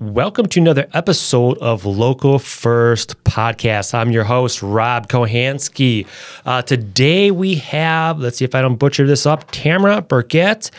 Welcome 0.00 0.46
to 0.50 0.60
another 0.60 0.86
episode 0.94 1.58
of 1.58 1.84
Local 1.84 2.38
First 2.38 3.24
Podcast. 3.24 3.94
I'm 3.94 4.12
your 4.12 4.22
host, 4.22 4.62
Rob 4.62 5.08
Kohansky. 5.08 6.06
Uh, 6.46 6.62
today 6.62 7.32
we 7.32 7.56
have, 7.56 8.20
let's 8.20 8.38
see 8.38 8.44
if 8.44 8.54
I 8.54 8.62
don't 8.62 8.76
butcher 8.76 9.08
this 9.08 9.26
up, 9.26 9.50
Tamara 9.50 10.00
Burkett 10.00 10.70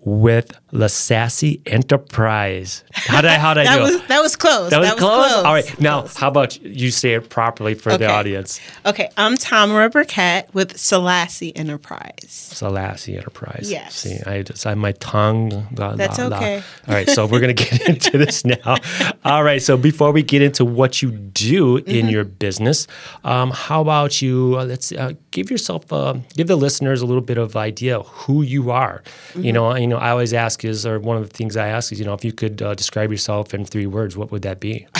with 0.00 0.52
La 0.72 0.86
Sassy 0.86 1.60
Enterprise. 1.66 2.84
How 2.92 3.20
did 3.20 3.30
I, 3.30 3.38
how 3.38 3.54
did 3.54 3.62
I 3.62 3.64
that 3.70 3.76
do 3.76 3.82
was 3.82 3.94
it? 3.96 4.08
that 4.08 4.22
was 4.22 4.36
close. 4.36 4.70
That 4.70 4.78
was, 4.80 4.88
that 4.90 4.98
close? 4.98 5.28
close. 5.32 5.44
All 5.44 5.52
right. 5.52 5.80
Now, 5.80 6.06
how 6.16 6.28
about 6.28 6.60
you 6.62 6.90
say 6.90 7.14
it 7.14 7.28
properly 7.28 7.74
for 7.74 7.96
the 7.96 8.06
audience? 8.10 8.60
Okay, 8.86 9.10
I'm 9.16 9.36
Tamara 9.36 9.90
Burkett 9.90 10.52
with 10.54 10.76
Selassie 10.78 11.54
Enterprise. 11.56 12.26
Selassie 12.28 13.16
Enterprise. 13.16 13.68
Yes. 13.70 13.94
See, 13.96 14.18
I 14.26 14.42
just 14.42 14.66
I 14.66 14.74
my 14.74 14.92
tongue. 14.92 15.50
la, 15.76 15.94
That's 15.96 16.18
la, 16.18 16.26
la. 16.28 16.36
okay. 16.36 16.62
All 16.88 16.94
right, 16.94 17.08
so 17.08 17.26
we're 17.26 17.40
gonna 17.40 17.52
get 17.52 17.80
into 17.88 18.16
this 18.18 18.44
now. 18.44 18.76
All 19.24 19.42
right, 19.44 19.60
so 19.62 19.76
before 19.76 20.12
we 20.12 20.22
get 20.22 20.42
into 20.42 20.64
what 20.64 21.02
you 21.02 21.10
do 21.10 21.76
in 21.78 22.00
Mm-hmm. 22.00 22.08
your 22.08 22.24
business, 22.24 22.86
um, 23.24 23.50
how 23.50 23.82
about 23.82 24.22
you? 24.22 24.56
Uh, 24.58 24.64
let's 24.64 24.90
uh, 24.92 25.12
give 25.32 25.50
yourself, 25.50 25.92
uh, 25.92 26.14
give 26.34 26.46
the 26.46 26.56
listeners 26.56 27.02
a 27.02 27.06
little 27.06 27.20
bit 27.20 27.36
of 27.36 27.56
idea 27.56 27.98
of 27.98 28.06
who 28.08 28.40
you 28.42 28.70
are. 28.70 29.02
Mm-hmm. 29.30 29.42
You 29.44 29.52
know, 29.52 29.76
you 29.76 29.86
know, 29.86 29.98
I 29.98 30.10
always 30.10 30.32
ask 30.32 30.59
is, 30.64 30.84
or 30.86 30.98
one 31.00 31.16
of 31.16 31.28
the 31.28 31.34
things 31.36 31.56
I 31.56 31.68
ask 31.68 31.92
is, 31.92 31.98
you 31.98 32.04
know, 32.06 32.14
if 32.14 32.24
you 32.24 32.32
could 32.32 32.60
uh, 32.62 32.74
describe 32.74 33.10
yourself 33.10 33.52
in 33.54 33.64
three 33.64 33.86
words, 33.86 34.16
what 34.16 34.30
would 34.32 34.42
that 34.42 34.60
be? 34.60 34.86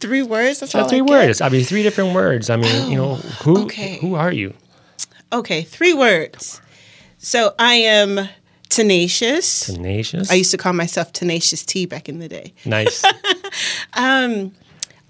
Three 0.00 0.22
words. 0.22 0.60
That's 0.60 0.74
Uh, 0.74 0.80
all 0.82 0.88
three 0.88 1.00
I 1.02 1.04
get? 1.04 1.10
words. 1.10 1.40
I 1.42 1.50
mean, 1.50 1.62
three 1.62 1.82
different 1.82 2.14
words. 2.14 2.48
I 2.48 2.56
mean, 2.56 2.90
you 2.90 2.96
know, 2.96 3.16
who 3.44 3.64
okay. 3.64 3.98
who 4.00 4.14
are 4.14 4.32
you? 4.32 4.54
Okay, 5.30 5.60
three 5.62 5.92
words. 5.92 6.60
So 7.18 7.54
I 7.58 7.74
am 7.74 8.26
tenacious. 8.70 9.66
Tenacious. 9.66 10.30
I 10.30 10.34
used 10.36 10.52
to 10.52 10.56
call 10.56 10.72
myself 10.72 11.12
Tenacious 11.12 11.66
T 11.66 11.84
back 11.84 12.08
in 12.08 12.18
the 12.18 12.28
day. 12.28 12.54
nice. 12.64 13.04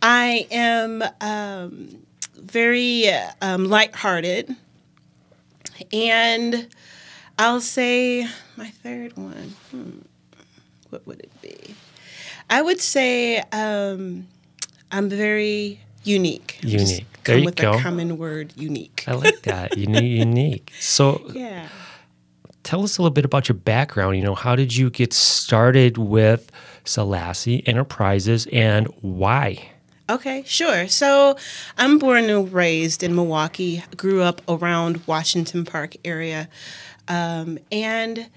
I 0.03 0.47
am 0.51 1.05
um, 1.20 2.05
very 2.36 3.09
uh, 3.09 3.31
um, 3.42 3.67
lighthearted, 3.69 4.57
and 5.92 6.67
I'll 7.41 7.62
say 7.62 8.27
my 8.56 8.69
third 8.69 9.16
one. 9.16 9.55
Hmm, 9.70 9.91
what 10.91 11.06
would 11.06 11.20
it 11.20 11.33
be? 11.41 11.74
I 12.50 12.60
would 12.60 12.80
say 12.80 13.38
um, 13.52 14.27
I'm 14.92 15.08
very 15.08 15.80
unique. 16.05 16.58
Just 16.61 16.91
Unique. 16.92 17.06
There 17.24 17.34
Come 17.36 17.38
you 17.41 17.44
with 17.46 17.56
go. 17.56 17.72
a 17.72 17.80
common 17.80 18.18
word, 18.18 18.52
unique. 18.56 19.05
I 19.06 19.12
like 19.14 19.41
that. 19.42 19.77
Unique. 19.78 20.70
So 20.80 21.22
Yeah. 21.33 21.68
tell 22.62 22.83
us 22.83 22.98
a 22.98 23.02
little 23.02 23.14
bit 23.14 23.24
about 23.24 23.48
your 23.48 23.56
background. 23.56 24.16
You 24.18 24.22
know, 24.24 24.34
how 24.34 24.55
did 24.55 24.77
you 24.77 24.91
get 24.91 25.12
started 25.14 25.96
with 25.96 26.50
Selassie 26.84 27.66
Enterprises 27.66 28.46
and 28.52 28.86
why? 29.00 29.70
Okay, 30.11 30.42
sure. 30.44 30.88
So 30.88 31.36
I'm 31.78 31.98
born 31.98 32.28
and 32.30 32.52
raised 32.52 33.02
in 33.02 33.14
Milwaukee. 33.14 33.84
Grew 33.96 34.22
up 34.22 34.42
around 34.48 35.06
Washington 35.06 35.64
Park 35.64 35.94
area, 36.05 36.48
um, 37.11 37.58
and 37.72 38.28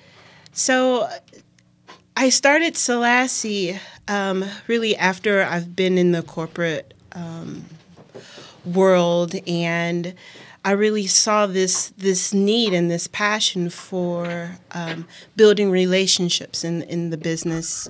so 0.51 1.07
I 2.17 2.29
started 2.29 2.75
Selassie 2.75 3.79
um, 4.07 4.43
really 4.67 4.97
after 4.97 5.43
I've 5.43 5.75
been 5.75 5.99
in 5.99 6.11
the 6.11 6.23
corporate 6.23 6.95
um, 7.11 7.65
world, 8.65 9.35
and 9.47 10.15
I 10.65 10.71
really 10.71 11.05
saw 11.05 11.45
this 11.45 11.93
this 11.97 12.33
need 12.33 12.73
and 12.73 12.89
this 12.89 13.05
passion 13.05 13.69
for 13.69 14.57
um, 14.71 15.07
building 15.35 15.69
relationships 15.69 16.63
in 16.63 16.81
in 16.83 17.11
the 17.11 17.17
business 17.17 17.89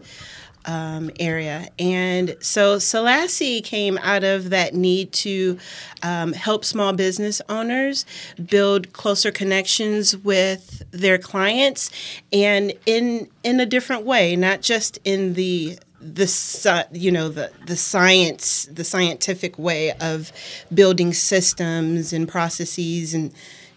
um, 0.66 1.12
area. 1.20 1.68
And 1.78 2.36
so 2.40 2.80
Selassie 2.80 3.62
came 3.62 3.98
out 4.00 4.24
of 4.24 4.50
that 4.50 4.74
need 4.74 5.12
to 5.14 5.58
um, 6.02 6.34
help 6.34 6.66
small 6.66 6.94
business 6.94 7.42
owners 7.50 8.06
build 8.44 8.94
closer 8.94 9.32
connections 9.32 10.18
with 10.18 10.84
their 10.92 11.18
clients 11.18 11.92
and 12.32 12.74
in 12.86 13.30
in 13.44 13.60
a 13.60 13.66
different 13.66 14.06
way, 14.06 14.36
not 14.36 14.62
just 14.62 15.00
in 15.04 15.34
the 15.34 15.78
the 16.04 16.88
you 16.92 17.12
know 17.12 17.30
the 17.30 17.52
the 17.66 17.78
science 17.78 18.66
the 18.72 18.84
scientific 18.84 19.58
way 19.58 19.92
of 19.94 20.32
building 20.74 21.14
systems 21.14 22.12
and 22.12 22.28
processes 22.28 23.14
and 23.14 23.34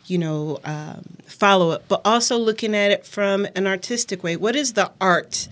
you 0.07 0.19
know 0.19 0.59
um, 0.65 1.05
follow 1.27 1.71
up 1.71 1.85
but 1.89 2.01
also 2.05 2.37
looking 2.37 2.75
at 2.75 2.91
it 2.91 3.07
from 3.07 3.47
an 3.55 3.67
artistic 3.67 4.25
way 4.25 4.37
what 4.37 4.57
is 4.57 4.73
the 4.73 4.91
art 5.01 5.49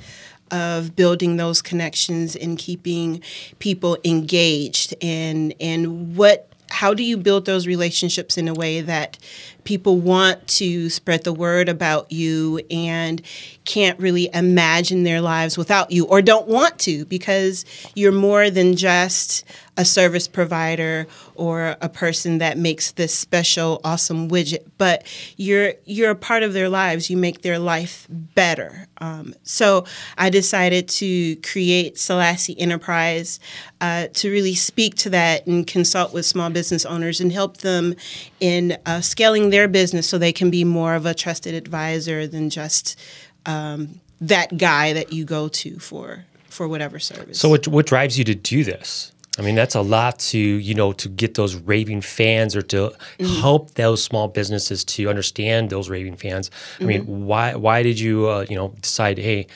of 0.54 0.94
building 0.94 1.36
those 1.36 1.60
connections 1.60 2.36
and 2.36 2.56
keeping 2.56 3.20
people 3.58 3.98
engaged. 4.04 4.94
And 5.02 5.52
and 5.60 6.16
what 6.16 6.48
how 6.70 6.94
do 6.94 7.02
you 7.02 7.16
build 7.16 7.44
those 7.44 7.66
relationships 7.66 8.38
in 8.38 8.48
a 8.48 8.54
way 8.54 8.80
that 8.80 9.18
people 9.64 9.96
want 9.96 10.46
to 10.48 10.88
spread 10.90 11.22
the 11.22 11.32
word 11.32 11.68
about 11.68 12.10
you 12.10 12.60
and 12.70 13.22
can't 13.64 13.98
really 14.00 14.28
imagine 14.34 15.04
their 15.04 15.20
lives 15.20 15.56
without 15.56 15.90
you 15.90 16.04
or 16.06 16.20
don't 16.20 16.48
want 16.48 16.78
to 16.80 17.04
because 17.06 17.64
you're 17.94 18.12
more 18.12 18.50
than 18.50 18.76
just 18.76 19.44
a 19.76 19.84
service 19.84 20.28
provider 20.28 21.06
or 21.34 21.76
a 21.80 21.88
person 21.88 22.38
that 22.38 22.56
makes 22.56 22.92
this 22.92 23.14
special 23.14 23.80
awesome 23.84 24.28
widget 24.28 24.64
but 24.78 25.04
you're 25.36 25.74
you're 25.84 26.10
a 26.10 26.16
part 26.16 26.42
of 26.42 26.52
their 26.52 26.68
lives 26.68 27.10
you 27.10 27.16
make 27.16 27.42
their 27.42 27.58
life 27.58 28.06
better 28.10 28.86
um, 28.98 29.34
so 29.42 29.84
i 30.16 30.30
decided 30.30 30.88
to 30.88 31.36
create 31.36 31.98
selassie 31.98 32.58
enterprise 32.58 33.40
uh, 33.80 34.06
to 34.12 34.30
really 34.30 34.54
speak 34.54 34.94
to 34.94 35.10
that 35.10 35.46
and 35.46 35.66
consult 35.66 36.12
with 36.12 36.24
small 36.24 36.50
business 36.50 36.86
owners 36.86 37.20
and 37.20 37.32
help 37.32 37.58
them 37.58 37.94
in 38.40 38.76
uh, 38.86 39.00
scaling 39.00 39.50
their 39.50 39.68
business 39.68 40.08
so 40.08 40.18
they 40.18 40.32
can 40.32 40.50
be 40.50 40.64
more 40.64 40.94
of 40.94 41.04
a 41.04 41.14
trusted 41.14 41.54
advisor 41.54 42.26
than 42.26 42.48
just 42.48 42.98
um, 43.46 44.00
that 44.20 44.56
guy 44.56 44.92
that 44.92 45.12
you 45.12 45.24
go 45.24 45.48
to 45.48 45.78
for 45.78 46.24
for 46.48 46.68
whatever 46.68 46.98
service. 46.98 47.38
So 47.38 47.48
what 47.48 47.66
what 47.68 47.86
drives 47.86 48.18
you 48.18 48.24
to 48.24 48.34
do 48.34 48.64
this? 48.64 49.12
I 49.38 49.42
mean, 49.42 49.56
that's 49.56 49.74
a 49.74 49.80
lot 49.80 50.18
to 50.30 50.38
you 50.38 50.74
know 50.74 50.92
to 50.92 51.08
get 51.08 51.34
those 51.34 51.56
raving 51.56 52.02
fans 52.02 52.54
or 52.54 52.62
to 52.62 52.92
help 53.18 53.74
those 53.74 54.02
small 54.02 54.28
businesses 54.28 54.84
to 54.84 55.08
understand 55.08 55.70
those 55.70 55.88
raving 55.90 56.16
fans. 56.16 56.50
I 56.80 56.84
mean, 56.84 57.04
why 57.26 57.54
why 57.56 57.82
did 57.82 57.98
you 57.98 58.28
uh, 58.28 58.46
you 58.48 58.56
know 58.56 58.74
decide? 58.80 59.18
Hey, 59.18 59.46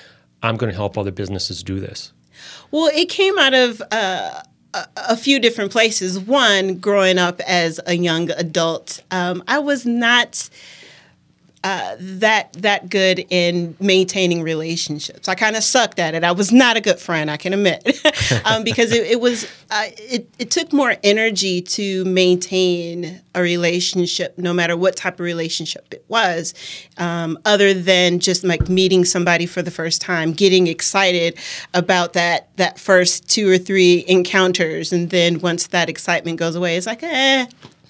I'm 0.43 0.57
going 0.57 0.71
to 0.71 0.77
help 0.77 0.99
other 0.99 1.13
businesses 1.13 1.63
do 1.63 1.79
this. 1.79 2.13
Well, 2.71 2.91
it 2.93 3.09
came 3.09 3.39
out 3.39 3.55
of 3.55 3.83
uh, 3.93 4.43
a, 4.75 4.87
a 4.97 5.17
few 5.17 5.39
different 5.39 5.73
places. 5.73 6.19
One, 6.19 6.79
growing 6.79 7.19
up 7.19 7.41
as 7.41 7.81
a 7.87 7.95
young 7.95 8.31
adult, 8.33 9.03
um, 9.11 9.43
I 9.47 9.59
was 9.59 9.87
not 9.87 10.49
uh, 11.65 11.97
that 11.99 12.53
that 12.55 12.89
good 12.89 13.27
in 13.31 13.77
maintaining 13.81 14.43
relationships. 14.43 15.29
I 15.29 15.35
kind 15.35 15.57
of 15.57 15.65
sucked 15.65 15.99
at 15.99 16.15
it. 16.15 16.23
I 16.23 16.33
was 16.33 16.53
not 16.53 16.77
a 16.77 16.81
good 16.81 17.01
friend, 17.01 17.31
I 17.31 17.37
can 17.37 17.53
admit, 17.53 18.01
um, 18.45 18.63
because 18.63 18.93
it, 18.93 19.07
it 19.07 19.21
was 19.21 19.45
uh, 19.71 19.87
it, 19.97 20.29
it 20.39 20.51
took 20.51 20.73
more 20.73 20.95
energy 21.03 21.61
to 21.61 22.05
maintain 22.05 23.21
a 23.35 23.43
relationship, 23.43 24.39
no 24.39 24.53
matter 24.53 24.77
what 24.77 24.97
type 24.97 25.15
of 25.15 25.21
relationship 25.21 25.93
it 25.93 26.05
was, 26.09 26.55
um, 26.97 27.39
other 27.45 27.75
than 27.75 28.21
just 28.21 28.45
like 28.45 28.69
meeting 28.69 29.05
somebody 29.05 29.47
for 29.47 29.61
the 29.61 29.71
first 29.71 30.01
time, 30.01 30.33
getting 30.33 30.69
excited 30.69 31.37
about 31.75 32.13
that 32.13 32.49
that 32.57 32.79
first 32.79 33.29
two 33.29 33.51
or 33.51 33.59
three 33.59 34.05
encounters, 34.07 34.93
and 34.93 35.11
then 35.11 35.41
once 35.41 35.67
that 35.69 35.89
excitement 35.89 36.39
goes 36.39 36.55
away, 36.55 36.77
it's 36.77 36.87
like 36.87 37.03
eh. 37.03 37.47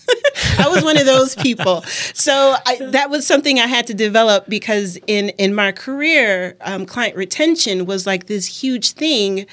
I 0.59 0.69
was 0.69 0.83
one 0.83 0.97
of 0.97 1.07
those 1.07 1.35
people. 1.35 1.83
So 2.15 2.57
I, 2.67 2.77
that 2.91 3.11
was 3.11 3.27
something 3.27 3.59
I 3.59 3.67
had 3.67 3.87
to 3.89 3.95
develop 3.95 4.47
because 4.49 4.99
in 5.07 5.31
in 5.31 5.55
my 5.55 5.73
career, 5.73 6.57
um, 6.61 6.87
client 6.87 7.17
retention 7.17 7.87
was 7.87 8.07
like 8.07 8.27
this 8.27 8.47
huge 8.47 8.93
thing, 8.93 9.47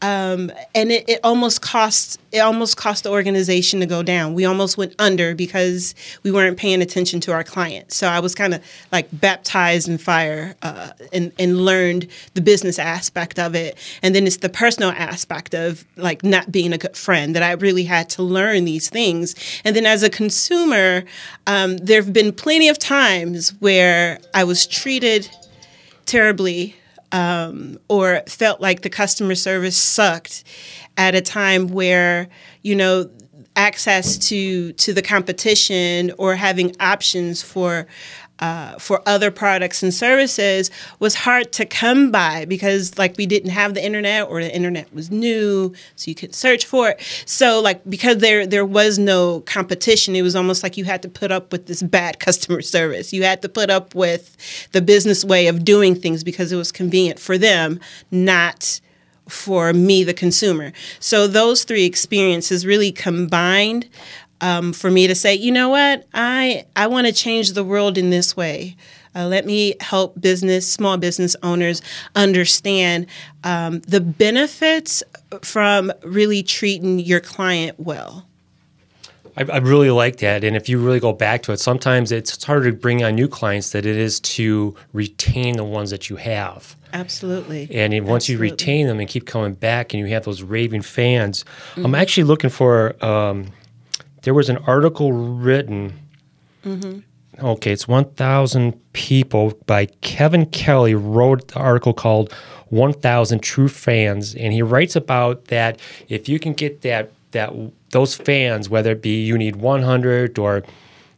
um, 0.00 0.52
and 0.74 0.92
it, 0.92 1.08
it 1.08 1.20
almost 1.24 1.60
cost 1.60 2.20
it 2.30 2.38
almost 2.38 2.76
cost 2.76 3.04
the 3.04 3.10
organization 3.10 3.80
to 3.80 3.86
go 3.86 4.02
down. 4.02 4.34
We 4.34 4.44
almost 4.44 4.76
went 4.76 4.94
under 4.98 5.34
because 5.34 5.94
we 6.22 6.30
weren't 6.30 6.58
paying 6.58 6.82
attention 6.82 7.20
to 7.20 7.32
our 7.32 7.42
clients. 7.42 7.96
So 7.96 8.06
I 8.06 8.20
was 8.20 8.34
kind 8.34 8.54
of 8.54 8.62
like 8.92 9.08
baptized 9.12 9.88
in 9.88 9.98
fire 9.98 10.54
uh, 10.62 10.90
and 11.12 11.32
and 11.38 11.64
learned 11.64 12.06
the 12.34 12.40
business 12.40 12.78
aspect 12.78 13.38
of 13.38 13.54
it, 13.54 13.76
and 14.02 14.14
then 14.14 14.26
it's 14.26 14.36
the 14.38 14.48
personal 14.48 14.90
aspect 14.90 15.54
of 15.54 15.84
like 15.96 16.22
not 16.22 16.52
being 16.52 16.72
a 16.72 16.78
good 16.78 16.96
friend 16.96 17.34
that 17.34 17.42
I 17.42 17.52
really 17.52 17.84
had 17.84 18.08
to 18.10 18.22
learn 18.22 18.64
these 18.64 18.88
things. 18.88 19.34
And 19.64 19.74
then 19.74 19.86
as 19.86 20.02
a 20.02 20.10
consumer, 20.10 21.04
um, 21.46 21.78
there 21.78 22.00
have 22.00 22.12
been 22.12 22.32
plenty 22.32 22.68
of 22.68 22.78
times 22.78 23.50
where 23.60 24.18
I 24.34 24.44
was 24.44 24.66
treated 24.66 25.28
terribly 26.06 26.76
um, 27.12 27.78
or 27.88 28.22
felt 28.26 28.60
like 28.60 28.82
the 28.82 28.90
customer 28.90 29.34
service 29.34 29.76
sucked 29.76 30.44
at 30.96 31.14
a 31.14 31.20
time 31.20 31.68
where 31.68 32.28
you 32.62 32.74
know 32.74 33.10
access 33.56 34.16
to 34.16 34.72
to 34.74 34.92
the 34.92 35.02
competition 35.02 36.12
or 36.18 36.34
having 36.34 36.74
options 36.80 37.42
for 37.42 37.86
uh, 38.40 38.78
for 38.78 39.02
other 39.06 39.30
products 39.30 39.82
and 39.82 39.92
services 39.92 40.70
was 40.98 41.14
hard 41.14 41.52
to 41.52 41.66
come 41.66 42.10
by 42.10 42.44
because 42.44 42.96
like 42.98 43.16
we 43.16 43.26
didn't 43.26 43.50
have 43.50 43.74
the 43.74 43.84
internet 43.84 44.28
or 44.28 44.42
the 44.42 44.54
internet 44.54 44.92
was 44.94 45.10
new 45.10 45.74
so 45.96 46.08
you 46.08 46.14
could 46.14 46.34
search 46.34 46.64
for 46.64 46.90
it. 46.90 47.00
So 47.26 47.60
like 47.60 47.88
because 47.88 48.18
there 48.18 48.46
there 48.46 48.64
was 48.64 48.98
no 48.98 49.40
competition 49.40 50.14
it 50.14 50.22
was 50.22 50.36
almost 50.36 50.62
like 50.62 50.76
you 50.76 50.84
had 50.84 51.02
to 51.02 51.08
put 51.08 51.32
up 51.32 51.50
with 51.52 51.66
this 51.66 51.82
bad 51.82 52.18
customer 52.28 52.62
service. 52.62 53.12
You 53.12 53.24
had 53.24 53.42
to 53.42 53.48
put 53.48 53.70
up 53.70 53.94
with 53.94 54.36
the 54.72 54.82
business 54.82 55.24
way 55.24 55.46
of 55.48 55.64
doing 55.64 55.94
things 55.94 56.22
because 56.22 56.52
it 56.52 56.56
was 56.56 56.72
convenient 56.72 57.18
for 57.18 57.38
them 57.38 57.80
not 58.10 58.80
for 59.28 59.72
me 59.72 60.04
the 60.04 60.14
consumer. 60.14 60.72
So 61.00 61.26
those 61.26 61.64
three 61.64 61.84
experiences 61.84 62.64
really 62.64 62.90
combined 62.90 63.88
um, 64.40 64.72
for 64.72 64.90
me 64.90 65.06
to 65.06 65.14
say, 65.14 65.34
you 65.34 65.52
know 65.52 65.68
what, 65.68 66.06
I 66.14 66.66
I 66.76 66.86
want 66.86 67.06
to 67.06 67.12
change 67.12 67.52
the 67.52 67.64
world 67.64 67.98
in 67.98 68.10
this 68.10 68.36
way. 68.36 68.76
Uh, 69.14 69.26
let 69.26 69.46
me 69.46 69.74
help 69.80 70.20
business, 70.20 70.70
small 70.70 70.96
business 70.96 71.34
owners 71.42 71.82
understand 72.14 73.06
um, 73.42 73.80
the 73.80 74.00
benefits 74.00 75.02
from 75.42 75.92
really 76.04 76.42
treating 76.42 76.98
your 76.98 77.20
client 77.20 77.80
well. 77.80 78.26
I, 79.36 79.44
I, 79.52 79.56
really 79.58 79.90
like 79.90 80.16
that. 80.18 80.42
And 80.44 80.56
if 80.56 80.68
you 80.68 80.78
really 80.78 81.00
go 81.00 81.12
back 81.12 81.42
to 81.44 81.52
it, 81.52 81.60
sometimes 81.60 82.12
it's, 82.12 82.42
harder 82.44 82.70
to 82.70 82.76
bring 82.76 83.04
on 83.04 83.14
new 83.14 83.28
clients 83.28 83.70
than 83.70 83.86
it 83.86 83.96
is 83.96 84.20
to 84.20 84.74
retain 84.92 85.56
the 85.56 85.64
ones 85.64 85.90
that 85.90 86.10
you 86.10 86.16
have. 86.16 86.76
Absolutely. 86.92 87.68
And 87.70 87.92
once 88.06 88.24
Absolutely. 88.24 88.46
you 88.46 88.52
retain 88.52 88.86
them 88.86 88.98
and 89.00 89.08
keep 89.08 89.26
coming 89.26 89.54
back 89.54 89.92
and 89.92 90.00
you 90.00 90.06
have 90.12 90.24
those 90.24 90.42
raving 90.42 90.82
fans, 90.82 91.44
mm-hmm. 91.44 91.86
I'm 91.86 91.94
actually 91.94 92.24
looking 92.24 92.50
for 92.50 93.02
um, 93.04 93.52
there 94.22 94.34
was 94.34 94.48
an 94.48 94.58
article 94.58 95.12
written. 95.12 95.92
Mm-hmm. 96.64 97.00
Okay, 97.44 97.72
it's 97.72 97.86
1,000 97.86 98.92
people 98.92 99.52
by 99.66 99.86
Kevin 100.00 100.46
Kelly 100.46 100.94
wrote 100.94 101.48
the 101.48 101.60
article 101.60 101.92
called 101.92 102.32
1,000 102.70 103.40
True 103.40 103.68
Fans. 103.68 104.34
And 104.34 104.52
he 104.52 104.62
writes 104.62 104.96
about 104.96 105.46
that 105.46 105.80
if 106.08 106.28
you 106.28 106.38
can 106.40 106.52
get 106.52 106.82
that, 106.82 107.12
that 107.30 107.52
those 107.90 108.14
fans, 108.16 108.68
whether 108.68 108.92
it 108.92 109.02
be 109.02 109.24
you 109.24 109.38
need 109.38 109.56
100 109.56 110.38
or 110.38 110.64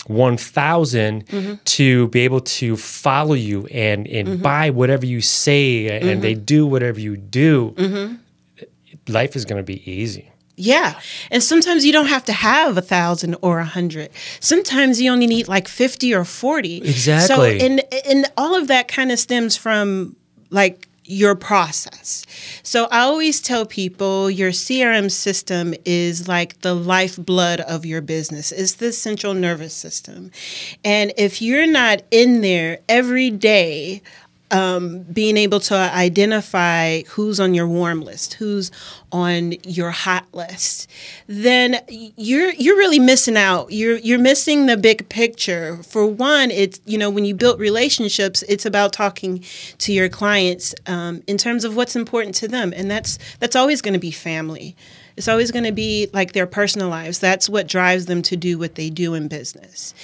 1,000 0.07 1.27
mm-hmm. 1.27 1.55
to 1.65 2.09
be 2.09 2.21
able 2.21 2.41
to 2.41 2.77
follow 2.77 3.35
you 3.35 3.67
and, 3.67 4.07
and 4.07 4.29
mm-hmm. 4.29 4.43
buy 4.43 4.71
whatever 4.71 5.07
you 5.07 5.21
say 5.21 5.89
and 5.89 6.05
mm-hmm. 6.05 6.21
they 6.21 6.35
do 6.35 6.67
whatever 6.67 7.01
you 7.01 7.17
do, 7.17 7.71
mm-hmm. 7.77 8.15
life 9.13 9.37
is 9.37 9.45
going 9.45 9.59
to 9.59 9.65
be 9.65 9.91
easy. 9.91 10.30
Yeah. 10.61 11.01
And 11.31 11.43
sometimes 11.43 11.87
you 11.87 11.93
don't 11.93 12.07
have 12.07 12.25
to 12.27 12.33
have 12.33 12.77
a 12.77 12.83
thousand 12.83 13.37
or 13.41 13.61
a 13.61 13.65
hundred. 13.65 14.11
Sometimes 14.41 15.01
you 15.01 15.11
only 15.11 15.27
need 15.27 15.49
like 15.49 15.69
50 15.69 16.15
or 16.15 16.25
40. 16.25 16.79
Exactly. 16.79 17.59
So, 17.59 17.67
and, 17.67 17.83
and 18.07 18.27
all 18.37 18.55
of 18.55 18.69
that 18.69 18.87
kind 18.87 19.11
of 19.11 19.19
stems 19.19 19.57
from 19.57 20.17
like 20.51 20.89
your 21.05 21.35
process. 21.35 22.25
So 22.63 22.87
I 22.91 23.01
always 23.01 23.41
tell 23.41 23.67
people 23.67 24.31
your 24.31 24.51
CRM 24.51 25.11
system 25.11 25.75
is 25.85 26.29
like 26.29 26.61
the 26.61 26.75
lifeblood 26.75 27.61
of 27.61 27.85
your 27.85 28.01
business. 28.01 28.53
It's 28.53 28.75
the 28.75 28.93
central 28.93 29.35
nervous 29.35 29.75
system. 29.75 30.31
And 30.85 31.13
if 31.17 31.43
you're 31.43 31.67
not 31.67 32.03
in 32.11 32.43
there 32.43 32.81
every 32.89 33.31
day 33.31 34.03
um, 34.51 35.03
being 35.03 35.37
able 35.37 35.61
to 35.61 35.75
identify 35.75 37.03
who's 37.03 37.39
on 37.39 37.55
your 37.55 37.69
warm 37.69 38.01
list, 38.01 38.35
who's 38.35 38.71
on 39.13 39.53
your 39.65 39.91
hot 39.91 40.27
list, 40.33 40.91
then 41.27 41.81
you're 41.89 42.51
you're 42.53 42.77
really 42.77 42.99
missing 42.99 43.37
out. 43.37 43.73
You're 43.73 43.97
you're 43.99 44.19
missing 44.19 44.67
the 44.67 44.77
big 44.77 45.09
picture. 45.09 45.83
For 45.83 46.07
one, 46.07 46.51
it's 46.51 46.81
you 46.85 46.99
know 46.99 47.11
when 47.11 47.25
you 47.25 47.35
build 47.35 47.61
relationships, 47.61 48.43
it's 48.49 48.67
about 48.67 48.93
talking 48.93 49.45
to 49.79 49.93
your 49.93 50.09
clients 50.09 50.75
um, 50.87 51.23
in 51.27 51.39
terms 51.39 51.65
of 51.65 51.77
what's 51.77 51.97
important 51.97 52.35
to 52.37 52.49
them, 52.49 52.73
and 52.75 52.91
that's 52.91 53.19
that's 53.39 53.57
always 53.57 53.81
going 53.81 53.95
to 53.95 54.01
be 54.01 54.11
family. 54.11 54.77
It's 55.17 55.29
always 55.29 55.51
going 55.51 55.65
to 55.65 55.73
be 55.73 56.09
like 56.13 56.33
their 56.33 56.47
personal 56.47 56.89
lives. 56.89 57.19
That's 57.19 57.49
what 57.49 57.67
drives 57.67 58.07
them 58.07 58.23
to 58.23 58.37
do 58.37 58.59
what 58.59 58.75
they 58.75 58.91
do 58.91 59.15
in 59.15 59.29
business. 59.29 59.95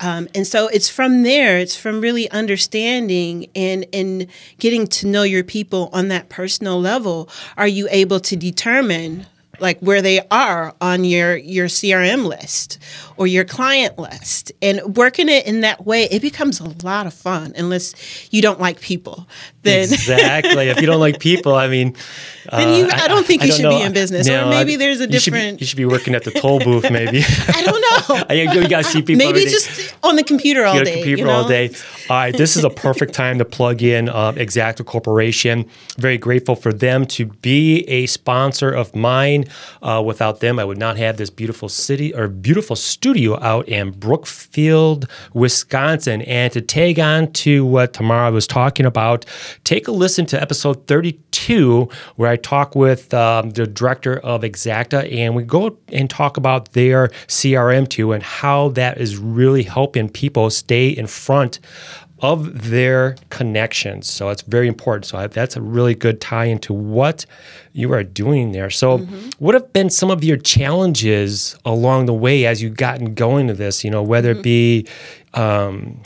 Um, 0.00 0.28
and 0.34 0.46
so 0.46 0.68
it's 0.68 0.88
from 0.88 1.22
there, 1.22 1.58
it's 1.58 1.76
from 1.76 2.00
really 2.00 2.30
understanding 2.30 3.46
and, 3.54 3.86
and 3.92 4.26
getting 4.58 4.86
to 4.88 5.06
know 5.06 5.22
your 5.22 5.44
people 5.44 5.90
on 5.92 6.08
that 6.08 6.28
personal 6.28 6.80
level. 6.80 7.28
Are 7.56 7.68
you 7.68 7.88
able 7.90 8.20
to 8.20 8.36
determine 8.36 9.26
like 9.60 9.78
where 9.80 10.02
they 10.02 10.20
are 10.30 10.74
on 10.80 11.04
your 11.04 11.36
your 11.36 11.66
CRM 11.66 12.26
list 12.26 12.78
or 13.16 13.26
your 13.26 13.44
client 13.44 13.98
list. 13.98 14.52
And 14.62 14.96
working 14.96 15.28
it 15.28 15.46
in 15.46 15.60
that 15.62 15.84
way 15.84 16.04
it 16.04 16.22
becomes 16.22 16.60
a 16.60 16.68
lot 16.84 17.06
of 17.06 17.14
fun 17.14 17.52
unless 17.56 18.32
you 18.32 18.42
don't 18.42 18.60
like 18.60 18.80
people. 18.80 19.26
Then 19.62 19.84
exactly. 19.84 20.68
If 20.68 20.80
you 20.80 20.86
don't 20.86 21.00
like 21.00 21.20
people 21.20 21.54
I 21.54 21.68
mean 21.68 21.96
then 22.50 22.78
you, 22.78 22.86
uh, 22.86 22.90
I, 22.92 23.08
don't 23.08 23.26
think 23.26 23.42
I, 23.42 23.46
you 23.46 23.52
I 23.52 23.56
should 23.56 23.62
know. 23.62 23.78
be 23.78 23.82
in 23.82 23.92
business 23.92 24.26
no, 24.26 24.46
or 24.46 24.50
maybe 24.50 24.76
there's 24.76 25.00
a 25.00 25.06
different 25.06 25.60
you 25.60 25.66
should, 25.66 25.76
be, 25.76 25.84
you 25.84 25.88
should 25.88 25.94
be 25.94 25.96
working 25.96 26.14
at 26.14 26.24
the 26.24 26.30
toll 26.30 26.60
booth 26.60 26.90
maybe. 26.90 27.22
I 27.48 27.62
don't 27.62 27.80
know. 27.80 28.24
You 28.34 28.68
got 28.68 28.84
to 28.84 28.90
see 28.90 29.02
people 29.02 29.24
maybe 29.24 29.44
just 29.44 29.94
on 30.02 30.16
the 30.16 30.22
computer 30.22 30.64
all 30.64 30.82
day 30.82 30.96
computer 30.96 31.20
you 31.20 31.24
know? 31.26 31.32
all 31.32 31.48
day. 31.48 31.70
All 32.10 32.16
right 32.16 32.36
this 32.36 32.56
is 32.56 32.64
a 32.64 32.70
perfect 32.70 33.14
time 33.14 33.38
to 33.38 33.44
plug 33.44 33.82
in 33.82 34.08
uh, 34.08 34.32
Exacta 34.32 34.84
Corporation. 34.84 35.68
Very 35.96 36.18
grateful 36.18 36.56
for 36.56 36.72
them 36.72 37.06
to 37.06 37.26
be 37.26 37.80
a 37.88 38.06
sponsor 38.06 38.70
of 38.70 38.94
mine. 38.94 39.44
Uh, 39.82 40.02
without 40.04 40.40
them, 40.40 40.58
I 40.58 40.64
would 40.64 40.78
not 40.78 40.96
have 40.96 41.16
this 41.16 41.30
beautiful 41.30 41.68
city 41.68 42.14
or 42.14 42.28
beautiful 42.28 42.76
studio 43.04 43.38
out 43.42 43.68
in 43.68 43.90
Brookfield, 43.90 45.06
Wisconsin. 45.34 46.22
And 46.22 46.50
to 46.54 46.62
tag 46.62 46.98
on 46.98 47.30
to 47.32 47.62
what 47.62 47.92
Tamara 47.92 48.32
was 48.32 48.46
talking 48.46 48.86
about, 48.86 49.26
take 49.64 49.86
a 49.88 49.92
listen 49.92 50.24
to 50.24 50.40
episode 50.40 50.86
32, 50.86 51.86
where 52.16 52.30
I 52.30 52.36
talk 52.36 52.74
with 52.74 53.12
um, 53.12 53.50
the 53.50 53.66
director 53.66 54.20
of 54.20 54.40
Exacta, 54.40 55.12
and 55.14 55.36
we 55.36 55.42
go 55.42 55.76
and 55.88 56.08
talk 56.08 56.38
about 56.38 56.72
their 56.72 57.08
CRM 57.28 57.86
too 57.86 58.12
and 58.12 58.22
how 58.22 58.70
that 58.70 58.96
is 58.96 59.18
really 59.18 59.64
helping 59.64 60.08
people 60.08 60.48
stay 60.48 60.88
in 60.88 61.06
front 61.06 61.60
of 62.24 62.70
their 62.70 63.16
connections. 63.28 64.10
So 64.10 64.30
it's 64.30 64.40
very 64.40 64.66
important. 64.66 65.04
So 65.04 65.28
that's 65.28 65.56
a 65.56 65.60
really 65.60 65.94
good 65.94 66.22
tie 66.22 66.46
into 66.46 66.72
what 66.72 67.26
you 67.74 67.92
are 67.92 68.02
doing 68.02 68.52
there. 68.52 68.70
So, 68.70 68.98
mm-hmm. 68.98 69.28
what 69.38 69.54
have 69.54 69.74
been 69.74 69.90
some 69.90 70.10
of 70.10 70.24
your 70.24 70.38
challenges 70.38 71.54
along 71.66 72.06
the 72.06 72.14
way 72.14 72.46
as 72.46 72.62
you've 72.62 72.78
gotten 72.78 73.12
going 73.12 73.46
to 73.48 73.52
this? 73.52 73.84
You 73.84 73.90
know, 73.90 74.02
whether 74.02 74.30
mm-hmm. 74.30 74.40
it 74.40 74.42
be 74.42 74.88
um, 75.34 76.00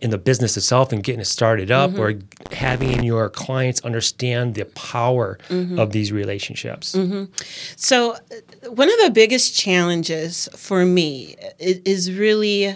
in 0.00 0.10
the 0.10 0.18
business 0.18 0.56
itself 0.56 0.92
and 0.92 1.00
getting 1.04 1.20
it 1.20 1.26
started 1.26 1.70
up 1.70 1.92
mm-hmm. 1.92 2.00
or 2.00 2.14
having 2.52 3.04
your 3.04 3.30
clients 3.30 3.80
understand 3.82 4.56
the 4.56 4.64
power 4.64 5.38
mm-hmm. 5.48 5.78
of 5.78 5.92
these 5.92 6.10
relationships? 6.10 6.96
Mm-hmm. 6.96 7.32
So, 7.76 8.14
uh, 8.14 8.70
one 8.72 8.90
of 8.90 8.98
the 9.04 9.12
biggest 9.14 9.56
challenges 9.56 10.48
for 10.56 10.84
me 10.84 11.36
is 11.60 12.10
really. 12.10 12.74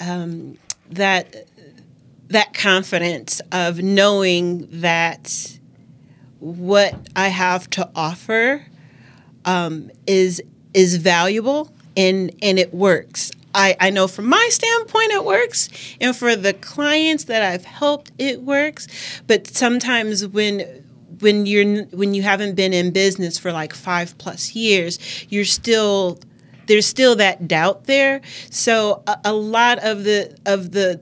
Um, 0.00 0.58
that 0.90 1.46
that 2.28 2.52
confidence 2.54 3.40
of 3.52 3.82
knowing 3.82 4.68
that 4.80 5.58
what 6.40 6.94
I 7.16 7.28
have 7.28 7.68
to 7.70 7.88
offer 7.94 8.66
um, 9.44 9.90
is 10.06 10.42
is 10.74 10.96
valuable 10.96 11.72
and 11.96 12.34
and 12.42 12.58
it 12.58 12.72
works. 12.72 13.32
I, 13.54 13.76
I 13.80 13.90
know 13.90 14.06
from 14.06 14.26
my 14.26 14.48
standpoint 14.50 15.10
it 15.10 15.24
works, 15.24 15.68
and 16.00 16.14
for 16.14 16.36
the 16.36 16.52
clients 16.52 17.24
that 17.24 17.42
I've 17.42 17.64
helped 17.64 18.12
it 18.18 18.42
works. 18.42 18.86
But 19.26 19.48
sometimes 19.48 20.26
when 20.26 20.84
when 21.20 21.46
you're 21.46 21.84
when 21.86 22.14
you 22.14 22.22
haven't 22.22 22.54
been 22.54 22.72
in 22.72 22.92
business 22.92 23.38
for 23.38 23.52
like 23.52 23.74
five 23.74 24.16
plus 24.18 24.54
years, 24.54 24.98
you're 25.28 25.44
still 25.44 26.18
there's 26.68 26.86
still 26.86 27.16
that 27.16 27.48
doubt 27.48 27.84
there. 27.84 28.20
So 28.50 29.02
a, 29.06 29.18
a 29.26 29.32
lot 29.32 29.78
of 29.80 30.04
the 30.04 30.38
of 30.46 30.70
the 30.70 31.00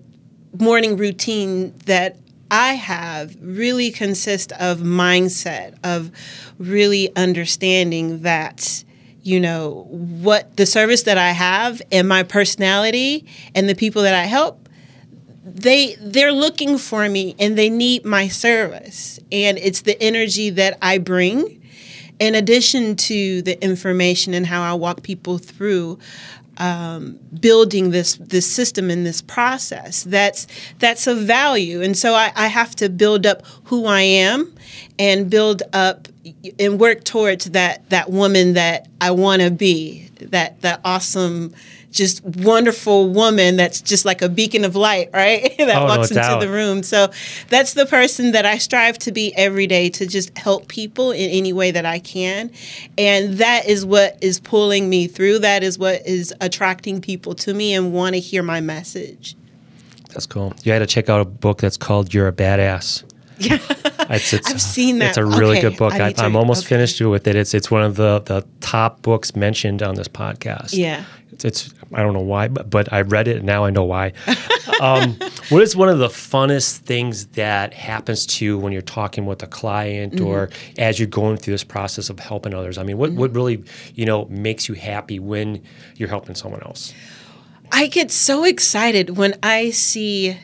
morning 0.58 0.96
routine 0.96 1.74
that 1.84 2.16
I 2.50 2.74
have 2.74 3.36
really 3.40 3.90
consist 3.90 4.52
of 4.52 4.78
mindset 4.78 5.76
of 5.84 6.10
really 6.58 7.14
understanding 7.16 8.22
that 8.22 8.84
you 9.22 9.40
know 9.40 9.86
what 9.90 10.56
the 10.56 10.64
service 10.64 11.02
that 11.02 11.18
I 11.18 11.32
have 11.32 11.82
and 11.90 12.08
my 12.08 12.22
personality 12.22 13.26
and 13.54 13.68
the 13.68 13.74
people 13.74 14.02
that 14.02 14.14
I 14.14 14.24
help 14.24 14.68
they 15.44 15.96
they're 16.00 16.32
looking 16.32 16.78
for 16.78 17.08
me 17.08 17.34
and 17.38 17.58
they 17.58 17.68
need 17.68 18.04
my 18.04 18.28
service 18.28 19.18
and 19.32 19.58
it's 19.58 19.82
the 19.82 20.00
energy 20.00 20.50
that 20.50 20.78
I 20.80 20.98
bring 20.98 21.60
in 22.18 22.34
addition 22.34 22.96
to 22.96 23.42
the 23.42 23.62
information 23.62 24.34
and 24.34 24.46
how 24.46 24.62
I 24.62 24.74
walk 24.74 25.02
people 25.02 25.38
through 25.38 25.98
um, 26.58 27.18
building 27.38 27.90
this 27.90 28.14
this 28.14 28.50
system 28.50 28.90
and 28.90 29.04
this 29.04 29.20
process, 29.20 30.04
that's 30.04 30.46
that's 30.78 31.06
of 31.06 31.18
value. 31.18 31.82
And 31.82 31.96
so 31.96 32.14
I, 32.14 32.32
I 32.34 32.46
have 32.46 32.74
to 32.76 32.88
build 32.88 33.26
up 33.26 33.44
who 33.64 33.86
I 33.86 34.00
am 34.00 34.54
and 34.98 35.28
build 35.28 35.62
up 35.72 36.08
and 36.58 36.80
work 36.80 37.04
towards 37.04 37.46
that 37.50 37.88
that 37.90 38.10
woman 38.10 38.54
that 38.54 38.88
I 39.00 39.10
want 39.10 39.42
to 39.42 39.50
be, 39.50 40.08
that 40.20 40.62
that 40.62 40.80
awesome 40.84 41.54
just 41.96 42.22
wonderful 42.24 43.08
woman 43.08 43.56
that's 43.56 43.80
just 43.80 44.04
like 44.04 44.22
a 44.22 44.28
beacon 44.28 44.64
of 44.64 44.76
light, 44.76 45.10
right? 45.12 45.52
that 45.58 45.76
Oh, 45.76 45.86
no 45.86 45.96
walks 45.96 46.10
into 46.10 46.22
doubt. 46.22 46.40
the 46.40 46.48
room. 46.48 46.82
So 46.82 47.10
that's 47.48 47.72
the 47.74 47.86
person 47.86 48.32
that 48.32 48.46
I 48.46 48.58
strive 48.58 48.98
to 49.00 49.12
be 49.12 49.34
every 49.34 49.66
day 49.66 49.88
to 49.90 50.06
just 50.06 50.36
help 50.38 50.68
people 50.68 51.10
in 51.10 51.30
any 51.30 51.52
way 51.52 51.70
that 51.70 51.86
I 51.86 51.98
can. 51.98 52.50
And 52.96 53.38
that 53.38 53.66
is 53.66 53.84
what 53.84 54.18
is 54.20 54.38
pulling 54.38 54.88
me 54.88 55.08
through. 55.08 55.40
That 55.40 55.62
is 55.62 55.78
what 55.78 56.06
is 56.06 56.34
attracting 56.40 57.00
people 57.00 57.34
to 57.36 57.54
me 57.54 57.74
and 57.74 57.92
want 57.92 58.14
to 58.14 58.20
hear 58.20 58.42
my 58.42 58.60
message. 58.60 59.34
That's 60.10 60.26
cool. 60.26 60.54
You 60.62 60.72
had 60.72 60.78
to 60.80 60.86
check 60.86 61.08
out 61.08 61.20
a 61.20 61.24
book 61.24 61.58
that's 61.60 61.76
called 61.76 62.14
"You're 62.14 62.28
a 62.28 62.32
Badass." 62.32 63.04
Yeah. 63.38 63.58
It's, 64.08 64.32
it's, 64.32 64.48
I've 64.48 64.62
seen 64.62 64.98
that. 65.00 65.08
It's 65.08 65.16
a 65.16 65.24
really 65.24 65.58
Okay, 65.58 65.70
good 65.70 65.78
book. 65.78 65.92
I 65.94 66.14
I'm 66.18 66.36
almost 66.36 66.60
okay. 66.60 66.76
finished 66.76 67.00
with 67.00 67.26
it. 67.26 67.34
It's 67.34 67.54
it's 67.54 67.72
one 67.72 67.82
of 67.82 67.96
the 67.96 68.20
the 68.20 68.46
top 68.60 69.02
books 69.02 69.34
mentioned 69.34 69.82
on 69.82 69.96
this 69.96 70.06
podcast. 70.06 70.74
Yeah. 70.74 71.04
It's, 71.36 71.44
it's 71.44 71.74
I 71.92 72.02
don't 72.02 72.12
know 72.14 72.20
why, 72.20 72.48
but, 72.48 72.68
but 72.70 72.92
I 72.92 73.02
read 73.02 73.28
it 73.28 73.36
and 73.36 73.46
now 73.46 73.64
I 73.64 73.70
know 73.70 73.84
why. 73.84 74.12
um, 74.80 75.12
what 75.50 75.62
is 75.62 75.76
one 75.76 75.88
of 75.88 75.98
the 75.98 76.08
funnest 76.08 76.78
things 76.78 77.26
that 77.28 77.72
happens 77.74 78.26
to 78.26 78.44
you 78.44 78.58
when 78.58 78.72
you're 78.72 78.82
talking 78.82 79.26
with 79.26 79.42
a 79.42 79.46
client 79.46 80.14
Mm-hmm. 80.14 80.26
or 80.26 80.50
as 80.78 80.98
you're 80.98 81.08
going 81.08 81.36
through 81.36 81.54
this 81.54 81.64
process 81.64 82.10
of 82.10 82.18
helping 82.18 82.54
others? 82.54 82.78
I 82.78 82.82
mean, 82.82 82.98
what, 82.98 83.10
Mm-hmm. 83.10 83.18
what 83.20 83.34
really 83.34 83.64
you 83.94 84.04
know 84.06 84.24
makes 84.30 84.68
you 84.68 84.74
happy 84.74 85.18
when 85.18 85.62
you're 85.96 86.08
helping 86.08 86.34
someone 86.34 86.62
else? 86.62 86.92
I 87.72 87.86
get 87.88 88.10
so 88.10 88.44
excited 88.44 89.16
when 89.16 89.38
I 89.42 89.70
see 89.70 90.36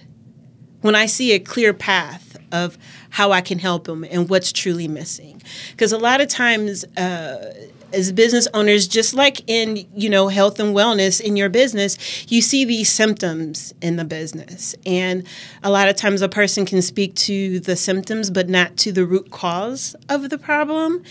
when 0.83 0.97
I 0.97 1.07
see 1.07 1.33
a 1.33 1.39
clear 1.39 1.73
path 1.73 2.37
of 2.51 2.77
how 3.11 3.31
I 3.31 3.41
can 3.41 3.59
help 3.61 3.85
them 3.85 4.05
and 4.11 4.29
what's 4.29 4.51
truly 4.53 4.89
missing. 4.89 5.41
Because 5.71 5.93
a 5.93 5.99
lot 5.99 6.21
of 6.21 6.27
times, 6.29 6.85
uh, 6.97 7.55
as 7.93 8.13
business 8.13 8.49
owners, 8.55 8.89
just 8.89 9.15
like 9.15 9.43
in 9.49 9.87
you 9.95 10.09
know 10.09 10.29
health 10.29 10.59
and 10.61 10.75
wellness 10.75 11.21
in 11.21 11.37
your 11.37 11.49
business, 11.49 12.31
you 12.31 12.43
see 12.43 12.65
these 12.65 12.89
symptoms 12.89 13.75
in 13.81 13.97
the 13.97 14.05
business, 14.05 14.75
and 14.87 15.27
a 15.63 15.71
lot 15.71 15.89
of 15.89 15.97
times 15.97 16.23
a 16.23 16.29
person 16.29 16.65
can 16.67 16.83
speak 16.83 17.15
to 17.15 17.61
the 17.61 17.77
symptoms 17.77 18.31
but 18.31 18.49
not 18.49 18.77
to 18.79 18.93
the 18.93 19.05
root 19.05 19.31
cause 19.31 19.95
of 20.09 20.31
the 20.31 20.39
problem, 20.39 21.03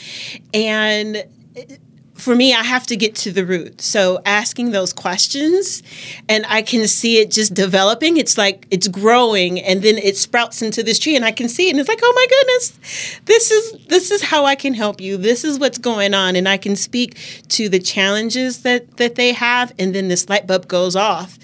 and 0.54 1.24
for 2.22 2.36
me, 2.36 2.54
I 2.54 2.63
have 2.63 2.86
to 2.88 2.96
get 2.96 3.16
to 3.16 3.32
the 3.32 3.46
root. 3.46 3.82
So 3.82 4.22
asking 4.25 4.72
those 4.72 4.94
questions, 4.94 5.82
and 6.30 6.46
I 6.48 6.62
can 6.62 6.88
see 6.88 7.18
it 7.18 7.32
just 7.32 7.54
developing. 7.54 8.18
It's 8.18 8.38
like 8.38 8.68
it's 8.70 8.88
growing, 8.88 9.60
and 9.60 9.82
then 9.82 9.98
it 9.98 10.18
sprouts 10.18 10.62
into 10.62 10.84
this 10.84 11.00
tree, 11.00 11.16
and 11.16 11.25
I 11.25 11.32
can 11.32 11.50
see 11.50 11.68
it, 11.68 11.72
and 11.72 11.80
it's 11.80 11.90
like, 11.90 12.00
oh 12.04 12.13
my 12.16 12.28
goodness, 12.30 13.20
this 13.25 13.50
is 13.50 13.86
this 13.88 14.12
is 14.12 14.22
how 14.22 14.46
I 14.46 14.56
can 14.56 14.75
help 14.75 15.01
you. 15.01 15.18
This 15.18 15.44
is 15.44 15.58
what's 15.58 15.80
going 15.80 16.13
on, 16.13 16.36
and 16.36 16.48
I 16.48 16.58
can 16.58 16.75
speak 16.75 17.18
to 17.50 17.68
the 17.68 17.80
challenges 17.80 18.62
that 18.62 18.98
that 18.98 19.16
they 19.16 19.34
have, 19.34 19.74
and 19.80 19.96
then 19.96 20.08
this 20.08 20.30
light 20.30 20.46
bulb 20.46 20.68
goes 20.68 20.96
off 20.96 21.40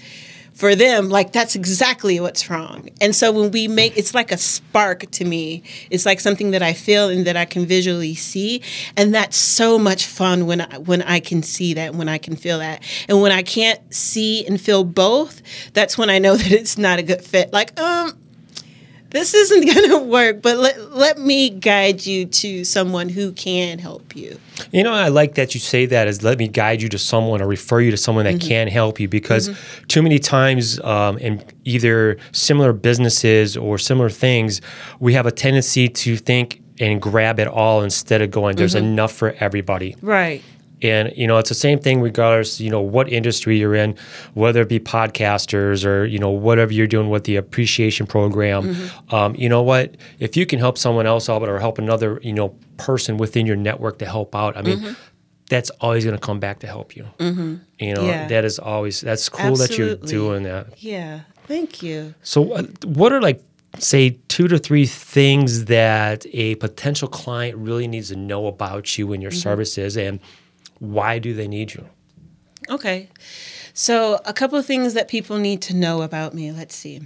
for 0.58 0.74
them 0.74 1.08
like 1.08 1.30
that's 1.30 1.54
exactly 1.54 2.18
what's 2.18 2.50
wrong. 2.50 2.88
And 3.00 3.14
so 3.14 3.30
when 3.30 3.52
we 3.52 3.68
make 3.68 3.96
it's 3.96 4.12
like 4.12 4.32
a 4.32 4.36
spark 4.36 5.08
to 5.12 5.24
me. 5.24 5.62
It's 5.88 6.04
like 6.04 6.18
something 6.18 6.50
that 6.50 6.64
i 6.64 6.72
feel 6.72 7.08
and 7.08 7.24
that 7.28 7.36
i 7.36 7.44
can 7.44 7.64
visually 7.64 8.16
see. 8.16 8.62
And 8.96 9.14
that's 9.14 9.36
so 9.36 9.78
much 9.78 10.06
fun 10.06 10.46
when 10.46 10.62
i 10.62 10.78
when 10.78 11.02
i 11.02 11.20
can 11.20 11.44
see 11.44 11.74
that 11.74 11.94
when 11.94 12.08
i 12.08 12.18
can 12.18 12.34
feel 12.34 12.58
that. 12.58 12.82
And 13.08 13.22
when 13.22 13.30
i 13.30 13.42
can't 13.42 13.80
see 13.94 14.44
and 14.46 14.60
feel 14.60 14.82
both 14.82 15.42
that's 15.74 15.96
when 15.96 16.10
i 16.10 16.18
know 16.18 16.34
that 16.40 16.50
it's 16.50 16.76
not 16.76 16.98
a 16.98 17.04
good 17.04 17.22
fit. 17.22 17.52
Like 17.52 17.78
um 17.78 18.18
this 19.10 19.32
isn't 19.34 19.64
going 19.74 19.88
to 19.90 19.98
work 19.98 20.42
but 20.42 20.56
let, 20.58 20.92
let 20.92 21.18
me 21.18 21.48
guide 21.50 22.04
you 22.06 22.26
to 22.26 22.64
someone 22.64 23.08
who 23.08 23.32
can 23.32 23.78
help 23.78 24.14
you 24.16 24.38
You 24.72 24.82
know, 24.82 24.92
I 24.92 25.08
like 25.08 25.34
that 25.36 25.54
you 25.54 25.60
say 25.60 25.86
that 25.86 26.08
as 26.08 26.22
let 26.22 26.38
me 26.38 26.48
guide 26.48 26.82
you 26.82 26.88
to 26.90 26.98
someone 26.98 27.40
or 27.40 27.46
refer 27.46 27.80
you 27.80 27.90
to 27.90 27.96
someone 27.96 28.24
that 28.24 28.34
Mm-hmm. 28.36 28.48
can 28.48 28.68
help 28.68 29.00
you 29.00 29.08
because 29.08 29.50
too 29.88 30.02
many 30.02 30.18
times 30.18 30.78
um, 30.80 31.16
in 31.18 31.42
either 31.64 32.18
similar 32.32 32.72
businesses 32.72 33.56
or 33.56 33.78
similar 33.78 34.10
things, 34.10 34.60
we 35.00 35.14
have 35.14 35.26
a 35.26 35.30
tendency 35.32 35.88
to 35.88 36.16
think 36.16 36.60
and 36.80 37.00
grab 37.02 37.38
it 37.40 37.48
all 37.48 37.82
instead 37.82 38.20
of 38.22 38.30
going, 38.30 38.56
there's 38.56 38.74
Mm-hmm. 38.74 38.84
enough 38.86 39.12
for 39.12 39.34
everybody. 39.40 39.96
right 40.02 40.42
And 40.82 41.12
you 41.16 41.26
know, 41.26 41.38
it's 41.38 41.48
the 41.48 41.54
same 41.54 41.78
thing 41.78 42.00
regardless, 42.00 42.60
you 42.60 42.70
know, 42.70 42.80
what 42.80 43.08
industry 43.08 43.58
you're 43.58 43.74
in, 43.74 43.96
whether 44.34 44.62
it 44.62 44.68
be 44.68 44.78
podcasters 44.80 45.84
or 45.84 46.04
you 46.04 46.18
know 46.18 46.30
whatever 46.30 46.72
you're 46.72 46.86
doing 46.86 47.10
with 47.10 47.24
the 47.24 47.36
appreciation 47.36 48.06
program. 48.06 48.62
Mm-hmm. 48.74 49.14
Um, 49.14 49.34
you 49.36 49.48
know 49.48 49.62
what? 49.62 49.96
If 50.18 50.36
you 50.36 50.46
can 50.46 50.58
help 50.58 50.78
someone 50.78 51.06
else 51.06 51.28
out 51.28 51.42
or 51.48 51.58
help 51.58 51.78
another, 51.78 52.20
you 52.22 52.32
know, 52.32 52.54
person 52.76 53.16
within 53.16 53.46
your 53.46 53.56
network 53.56 53.98
to 53.98 54.06
help 54.06 54.34
out, 54.34 54.56
I 54.56 54.62
mean, 54.62 54.96
that's 55.50 55.70
always 55.80 56.04
going 56.04 56.16
to 56.16 56.20
come 56.20 56.38
back 56.40 56.58
to 56.60 56.66
help 56.66 56.94
you. 56.96 57.06
You 57.18 57.24
know, 57.32 57.54
Mm-hmm. 57.78 58.06
Yeah. 58.06 58.28
that 58.28 58.44
is 58.44 58.58
always 58.58 59.00
that's 59.00 59.28
cool 59.28 59.56
that 59.56 59.76
you're 59.78 59.96
doing 59.96 60.42
that. 60.44 60.66
yeah 60.82 61.20
thank 61.46 61.82
you 61.82 62.14
So, 62.22 62.52
uh, 62.52 62.62
what 62.84 63.12
are 63.12 63.22
like, 63.22 63.42
say, 63.78 64.18
two 64.28 64.46
to 64.48 64.58
three 64.58 64.84
things 64.86 65.64
that 65.64 66.26
a 66.32 66.54
potential 66.56 67.08
client 67.08 67.56
really 67.56 67.88
needs 67.88 68.08
to 68.10 68.16
know 68.16 68.46
about 68.46 68.96
you 68.98 69.12
and 69.12 69.22
your 69.22 69.30
Mm-hmm. 69.32 69.40
services, 69.40 69.96
and 69.96 70.20
why 70.78 71.18
do 71.18 71.34
they 71.34 71.48
need 71.48 71.74
you? 71.74 71.86
Okay. 72.68 73.08
So, 73.74 74.20
a 74.24 74.32
couple 74.32 74.58
of 74.58 74.66
things 74.66 74.94
that 74.94 75.08
people 75.08 75.38
need 75.38 75.62
to 75.62 75.74
know 75.74 76.02
about 76.02 76.34
me. 76.34 76.50
Let's 76.52 76.74
see. 76.74 77.02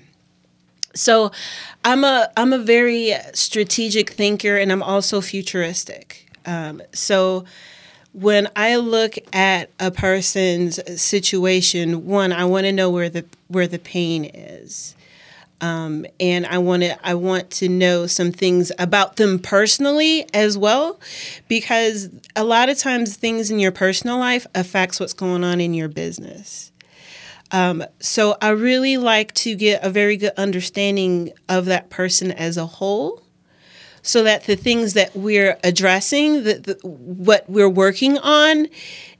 So, 0.94 1.30
I'm 1.84 2.04
a 2.04 2.30
I'm 2.36 2.52
a 2.52 2.58
very 2.58 3.14
strategic 3.34 4.10
thinker 4.10 4.56
and 4.56 4.72
I'm 4.72 4.82
also 4.82 5.20
futuristic. 5.20 6.26
Um, 6.46 6.82
so, 6.92 7.44
when 8.12 8.48
I 8.56 8.76
look 8.76 9.16
at 9.32 9.70
a 9.78 9.90
person's 9.90 10.80
situation, 11.00 12.06
one, 12.06 12.32
I 12.32 12.44
want 12.44 12.64
to 12.64 12.72
know 12.72 12.90
where 12.90 13.08
the 13.08 13.24
where 13.48 13.66
the 13.66 13.78
pain 13.78 14.24
is. 14.24 14.94
Um, 15.62 16.04
and 16.18 16.44
I 16.44 16.58
want 16.58 16.82
to 16.82 17.06
I 17.06 17.14
want 17.14 17.50
to 17.52 17.68
know 17.68 18.08
some 18.08 18.32
things 18.32 18.72
about 18.80 19.14
them 19.14 19.38
personally 19.38 20.26
as 20.34 20.58
well, 20.58 20.98
because 21.46 22.10
a 22.34 22.42
lot 22.42 22.68
of 22.68 22.78
times 22.78 23.16
things 23.16 23.48
in 23.48 23.60
your 23.60 23.70
personal 23.72 24.18
life 24.18 24.44
affects 24.56 24.98
what's 24.98 25.12
going 25.12 25.44
on 25.44 25.60
in 25.60 25.72
your 25.72 25.88
business. 25.88 26.72
Um, 27.52 27.84
so 28.00 28.36
I 28.42 28.48
really 28.48 28.96
like 28.96 29.34
to 29.34 29.54
get 29.54 29.84
a 29.84 29.90
very 29.90 30.16
good 30.16 30.32
understanding 30.36 31.32
of 31.48 31.66
that 31.66 31.90
person 31.90 32.32
as 32.32 32.56
a 32.56 32.66
whole, 32.66 33.22
so 34.02 34.24
that 34.24 34.44
the 34.44 34.56
things 34.56 34.94
that 34.94 35.14
we're 35.14 35.58
addressing, 35.62 36.42
that 36.42 36.64
the, 36.64 36.74
what 36.82 37.48
we're 37.48 37.68
working 37.68 38.18
on, 38.18 38.66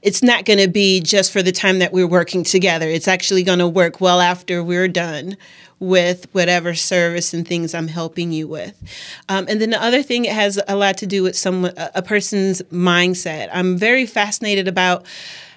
it's 0.01 0.21
not 0.21 0.43
going 0.43 0.59
to 0.59 0.67
be 0.67 0.99
just 0.99 1.31
for 1.31 1.41
the 1.41 1.53
time 1.53 1.79
that 1.79 1.93
we're 1.93 2.05
working 2.05 2.43
together. 2.43 2.89
It's 2.89 3.07
actually 3.07 3.43
going 3.43 3.59
to 3.59 3.67
work 3.67 4.01
well 4.01 4.19
after 4.19 4.61
we're 4.61 4.89
done 4.89 5.37
with 5.79 6.27
whatever 6.33 6.73
service 6.73 7.33
and 7.33 7.47
things 7.47 7.73
I'm 7.73 7.87
helping 7.87 8.31
you 8.31 8.47
with. 8.47 8.81
Um, 9.29 9.45
and 9.49 9.59
then 9.59 9.69
the 9.69 9.81
other 9.81 10.03
thing, 10.03 10.25
it 10.25 10.33
has 10.33 10.59
a 10.67 10.75
lot 10.75 10.97
to 10.97 11.07
do 11.07 11.23
with 11.23 11.35
someone, 11.35 11.73
a 11.77 11.91
a 11.95 12.01
person's 12.01 12.61
mindset. 12.63 13.49
I'm 13.53 13.77
very 13.77 14.05
fascinated 14.05 14.67
about 14.67 15.05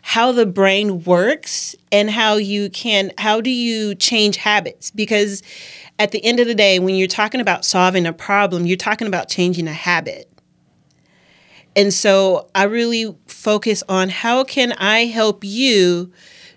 how 0.08 0.30
the 0.30 0.46
brain 0.46 1.02
works 1.02 1.74
and 1.90 2.08
how 2.08 2.36
you 2.36 2.70
can 2.70 3.10
how 3.18 3.40
do 3.40 3.50
you 3.50 3.92
change 3.96 4.36
habits 4.36 4.92
because 4.92 5.42
at 5.98 6.12
the 6.12 6.24
end 6.24 6.38
of 6.38 6.46
the 6.46 6.54
day 6.54 6.78
when 6.78 6.94
you're 6.94 7.08
talking 7.08 7.40
about 7.40 7.64
solving 7.64 8.06
a 8.06 8.12
problem 8.12 8.66
you're 8.66 8.76
talking 8.76 9.08
about 9.08 9.28
changing 9.28 9.66
a 9.66 9.72
habit 9.72 10.30
and 11.74 11.92
so 11.92 12.48
i 12.54 12.62
really 12.62 13.16
focus 13.26 13.82
on 13.88 14.08
how 14.08 14.44
can 14.44 14.70
i 14.74 15.06
help 15.06 15.42
you 15.42 16.12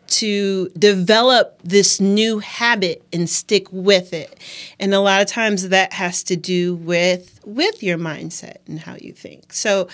to 0.10 0.70
develop 0.78 1.60
this 1.63 2.00
new 2.00 2.39
habit 2.39 3.04
and 3.13 3.30
stick 3.30 3.68
with 3.72 4.13
it. 4.13 4.38
And 4.80 4.94
a 4.94 5.00
lot 5.00 5.22
of 5.22 5.28
times 5.28 5.70
that 5.70 5.94
has 5.94 6.24
to 6.24 6.36
do 6.36 6.75
with 6.75 7.39
with 7.46 7.82
your 7.82 7.98
mindset 7.98 8.58
and 8.68 8.80
how 8.80 8.96
you 8.96 9.12
think. 9.12 9.54
So 9.54 9.88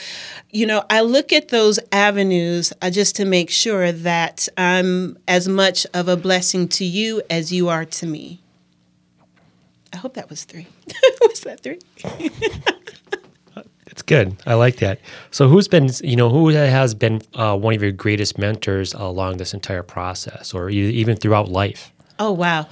you 0.52 0.66
know 0.66 0.84
i 0.90 1.02
look 1.02 1.32
at 1.34 1.50
those 1.50 1.80
avenues 1.92 2.74
uh, 2.82 2.90
just 2.90 3.16
to 3.16 3.26
make 3.26 3.50
sure 3.50 3.92
that 3.92 4.48
i'm 4.58 5.18
as 5.28 5.48
much 5.48 5.86
of 5.94 6.08
a 6.08 6.18
blessing 6.18 6.68
to 6.68 6.86
you 6.86 7.22
as 7.30 7.52
you 7.52 7.70
are 7.70 7.86
to 7.86 8.06
me. 8.06 8.42
I 9.94 9.98
hope 9.98 10.16
that 10.16 10.30
was 10.30 10.44
three. 10.44 10.68
Was 11.22 11.40
that 11.42 11.62
three? 11.62 11.80
It's 11.96 12.85
good. 14.06 14.36
I 14.46 14.54
like 14.54 14.78
that. 14.78 15.00
So, 15.32 15.48
who's 15.48 15.68
been, 15.68 15.90
you 16.04 16.16
know, 16.16 16.30
who 16.30 16.50
has 16.50 16.94
been 16.94 17.22
uh, 17.34 17.58
one 17.58 17.74
of 17.74 17.82
your 17.82 17.92
greatest 17.92 18.38
mentors 18.38 18.94
along 18.94 19.38
this 19.38 19.54
entire 19.54 19.84
process, 19.84 20.54
or 20.54 20.70
even 20.70 21.18
throughout 21.18 21.50
life? 21.50 21.92
Oh 22.20 22.32
wow. 22.32 22.68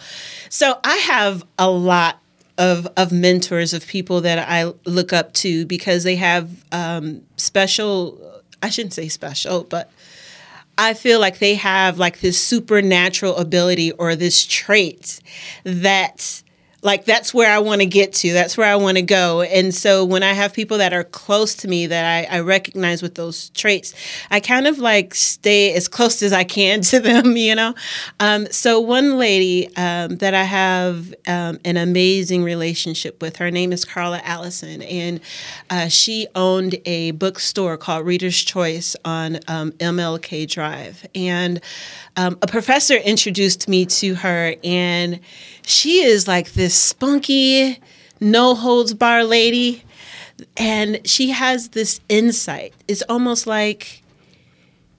So 0.50 0.80
I 0.84 0.96
have 0.98 1.44
a 1.60 1.70
lot 1.70 2.20
of 2.58 2.88
of 2.96 3.12
mentors 3.12 3.74
of 3.74 3.86
people 3.88 4.22
that 4.22 4.48
I 4.48 4.72
look 4.86 5.12
up 5.12 5.34
to 5.34 5.66
because 5.66 6.04
they 6.04 6.16
have 6.16 6.64
um, 6.72 7.24
special 7.38 8.42
I 8.62 8.70
shouldn't 8.70 8.94
say 8.94 9.10
special, 9.10 9.64
but 9.64 9.92
I 10.78 10.94
feel 10.94 11.20
like 11.20 11.40
they 11.40 11.56
have 11.56 12.00
like 12.00 12.22
this 12.22 12.40
supernatural 12.40 13.36
ability 13.36 13.92
or 13.92 14.16
this 14.16 14.46
trait 14.46 15.20
that 15.64 16.43
like 16.84 17.06
that's 17.06 17.34
where 17.34 17.52
I 17.52 17.60
want 17.60 17.82
to 17.82 17.86
get 17.86 18.14
to. 18.16 18.34
That's 18.34 18.58
where 18.58 18.68
I 18.68 18.76
want 18.76 18.98
to 18.98 19.02
go. 19.02 19.42
And 19.42 19.74
so 19.74 20.04
when 20.04 20.22
I 20.22 20.34
have 20.34 20.54
people 20.54 20.78
that 20.80 20.94
are 20.94 21.06
close 21.06 21.56
to 21.56 21.68
me 21.68 21.88
that 21.88 22.30
I, 22.30 22.38
I, 22.38 22.40
recognize 22.42 23.02
with 23.02 23.16
those 23.16 23.50
traits, 23.52 23.94
I 24.30 24.42
kind 24.42 24.68
of 24.68 24.80
like 24.80 25.16
stay 25.16 25.74
as 25.74 25.88
close 25.88 26.22
as 26.22 26.34
I 26.34 26.44
can 26.44 26.82
to 26.92 27.00
them, 27.00 27.38
you 27.38 27.56
know? 27.56 27.74
Um, 28.20 28.48
so 28.52 28.82
one 28.82 29.18
lady 29.18 29.74
um, 29.78 30.18
that 30.18 30.34
I 30.34 30.44
have 30.44 31.14
um, 31.26 31.58
an 31.64 31.78
amazing 31.78 32.44
relationship 32.44 33.22
with, 33.22 33.38
her 33.38 33.50
name 33.50 33.72
is 33.72 33.86
Carla 33.86 34.20
Allison, 34.24 34.82
and 34.82 35.22
uh, 35.70 35.88
she 35.88 36.28
owned 36.36 36.76
a 36.86 37.12
bookstore 37.12 37.78
called 37.78 38.06
Reader's 38.06 38.42
Choice 38.42 38.96
on 39.06 39.36
MLK 39.36 40.42
um, 40.42 40.48
Drive. 40.48 41.08
And 41.16 41.62
um, 42.18 42.38
a 42.42 42.48
professor 42.48 42.96
introduced 42.96 43.70
me 43.70 43.86
to 43.86 44.16
her, 44.16 44.56
and 44.64 45.20
she 45.66 46.04
is 46.04 46.28
like 46.28 46.54
this 46.74 46.82
spunky, 46.82 47.80
no 48.20 48.56
holds 48.56 48.96
bar 48.96 49.24
lady. 49.24 49.84
And 50.58 51.08
she 51.08 51.30
has 51.30 51.70
this 51.70 52.02
insight. 52.10 52.74
It's 52.88 53.04
almost 53.04 53.46
like 53.46 54.02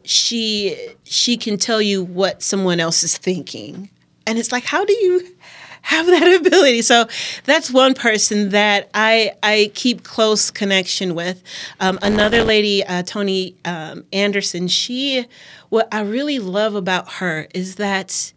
she 0.05 0.77
she 1.03 1.37
can 1.37 1.59
tell 1.59 1.83
you 1.83 2.05
what 2.05 2.43
someone 2.43 2.79
else 2.79 3.03
is 3.03 3.19
thinking. 3.19 3.91
And 4.27 4.39
it's 4.39 4.53
like, 4.53 4.65
how 4.65 4.85
do 4.85 4.93
you 4.93 5.35
have 5.83 6.07
that 6.07 6.41
ability. 6.41 6.83
So 6.83 7.07
that's 7.45 7.71
one 7.71 7.95
person 7.95 8.51
that 8.51 8.89
I 8.95 9.33
I 9.43 9.73
keep 9.75 10.05
close 10.05 10.51
connection 10.51 11.15
with. 11.15 11.43
Um, 11.81 11.99
another 12.01 12.45
lady, 12.45 12.85
uh, 12.85 13.03
Tony 13.03 13.57
um, 13.65 14.05
Anderson. 14.13 14.69
She, 14.69 15.27
what 15.71 15.89
I 15.93 16.01
really 16.01 16.39
love 16.39 16.75
about 16.75 17.15
her 17.15 17.49
is 17.53 17.75
that 17.77 18.33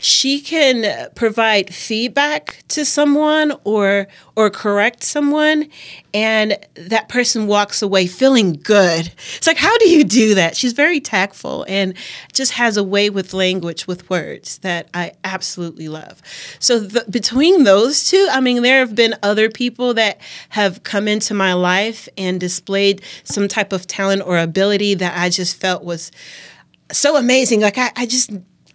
she 0.00 0.40
can 0.40 1.10
provide 1.14 1.72
feedback 1.74 2.62
to 2.68 2.84
someone 2.84 3.52
or 3.64 4.08
or 4.36 4.48
correct 4.48 5.04
someone 5.04 5.68
and 6.14 6.56
that 6.74 7.08
person 7.08 7.46
walks 7.46 7.82
away 7.82 8.06
feeling 8.06 8.54
good. 8.54 9.12
It's 9.36 9.46
like 9.46 9.58
how 9.58 9.76
do 9.78 9.88
you 9.88 10.04
do 10.04 10.34
that? 10.34 10.56
She's 10.56 10.72
very 10.72 11.00
tactful 11.00 11.64
and 11.68 11.94
just 12.32 12.52
has 12.52 12.76
a 12.76 12.84
way 12.84 13.10
with 13.10 13.34
language 13.34 13.86
with 13.86 14.08
words 14.08 14.58
that 14.58 14.88
i 14.94 15.12
absolutely 15.24 15.88
love. 15.88 16.22
So 16.58 16.88
between 17.10 17.64
those 17.64 18.08
two 18.08 18.26
i 18.30 18.40
mean 18.40 18.62
there 18.62 18.78
have 18.78 18.94
been 18.94 19.14
other 19.22 19.50
people 19.50 19.94
that 19.94 20.20
have 20.50 20.82
come 20.82 21.08
into 21.08 21.34
my 21.34 21.52
life 21.52 22.08
and 22.16 22.40
displayed 22.40 23.02
some 23.24 23.48
type 23.48 23.72
of 23.72 23.86
talent 23.86 24.22
or 24.24 24.38
ability 24.38 24.94
that 24.94 25.16
i 25.16 25.28
just 25.28 25.56
felt 25.56 25.84
was 25.84 26.10
so 26.92 27.16
amazing. 27.16 27.60
Like 27.60 27.78
I, 27.78 27.90
I 27.96 28.06
just 28.06 28.30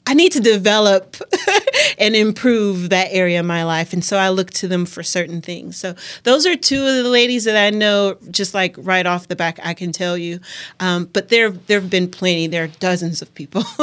I 0.07 0.13
need 0.13 0.31
to 0.33 0.39
develop 0.39 1.17
and 1.97 2.15
improve 2.15 2.89
that 2.89 3.07
area 3.11 3.39
of 3.39 3.45
my 3.45 3.63
life. 3.63 3.91
And 3.91 4.03
so 4.03 4.17
I 4.17 4.29
look 4.29 4.51
to 4.51 4.67
them 4.67 4.85
for 4.85 5.01
certain 5.01 5.41
things. 5.41 5.77
So 5.77 5.95
those 6.23 6.45
are 6.45 6.55
two 6.55 6.85
of 6.85 7.03
the 7.03 7.09
ladies 7.09 7.45
that 7.45 7.57
I 7.57 7.75
know 7.75 8.17
just 8.29 8.53
like 8.53 8.75
right 8.77 9.05
off 9.05 9.27
the 9.27 9.35
back 9.35 9.59
I 9.63 9.73
can 9.73 9.91
tell 9.91 10.17
you. 10.17 10.39
Um, 10.79 11.05
but 11.05 11.29
there 11.29 11.49
there 11.49 11.79
have 11.79 11.89
been 11.89 12.09
plenty. 12.09 12.47
There 12.47 12.65
are 12.65 12.67
dozens 12.67 13.21
of 13.21 13.33
people. 13.33 13.63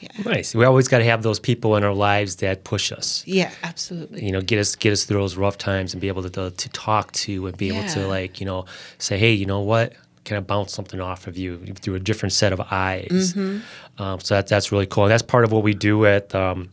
yeah. 0.00 0.08
Nice. 0.24 0.54
We 0.54 0.64
always 0.64 0.88
got 0.88 0.98
to 0.98 1.04
have 1.04 1.22
those 1.22 1.40
people 1.40 1.76
in 1.76 1.84
our 1.84 1.94
lives 1.94 2.36
that 2.36 2.64
push 2.64 2.92
us. 2.92 3.22
Yeah, 3.26 3.50
absolutely. 3.62 4.24
You 4.24 4.32
know, 4.32 4.42
get 4.42 4.58
us 4.58 4.76
get 4.76 4.92
us 4.92 5.04
through 5.04 5.20
those 5.20 5.36
rough 5.36 5.56
times 5.56 5.94
and 5.94 6.00
be 6.00 6.08
able 6.08 6.22
to 6.22 6.30
to, 6.30 6.50
to 6.50 6.68
talk 6.70 7.12
to 7.12 7.46
and 7.46 7.56
be 7.56 7.68
yeah. 7.68 7.80
able 7.80 7.88
to 7.94 8.06
like 8.06 8.40
you 8.40 8.46
know 8.46 8.66
say, 8.98 9.18
hey, 9.18 9.32
you 9.32 9.46
know 9.46 9.60
what, 9.60 9.94
kind 10.24 10.38
of 10.38 10.46
bounce 10.46 10.72
something 10.72 11.00
off 11.00 11.26
of 11.26 11.36
you 11.36 11.58
through 11.80 11.94
a 11.94 12.00
different 12.00 12.32
set 12.32 12.52
of 12.52 12.60
eyes. 12.70 13.34
Mm-hmm. 13.34 14.02
Um, 14.02 14.20
so 14.20 14.34
that, 14.34 14.46
that's 14.46 14.70
really 14.70 14.86
cool. 14.86 15.04
And 15.04 15.10
that's 15.10 15.22
part 15.22 15.44
of 15.44 15.52
what 15.52 15.62
we 15.62 15.74
do 15.74 16.06
at 16.06 16.34
um, 16.34 16.70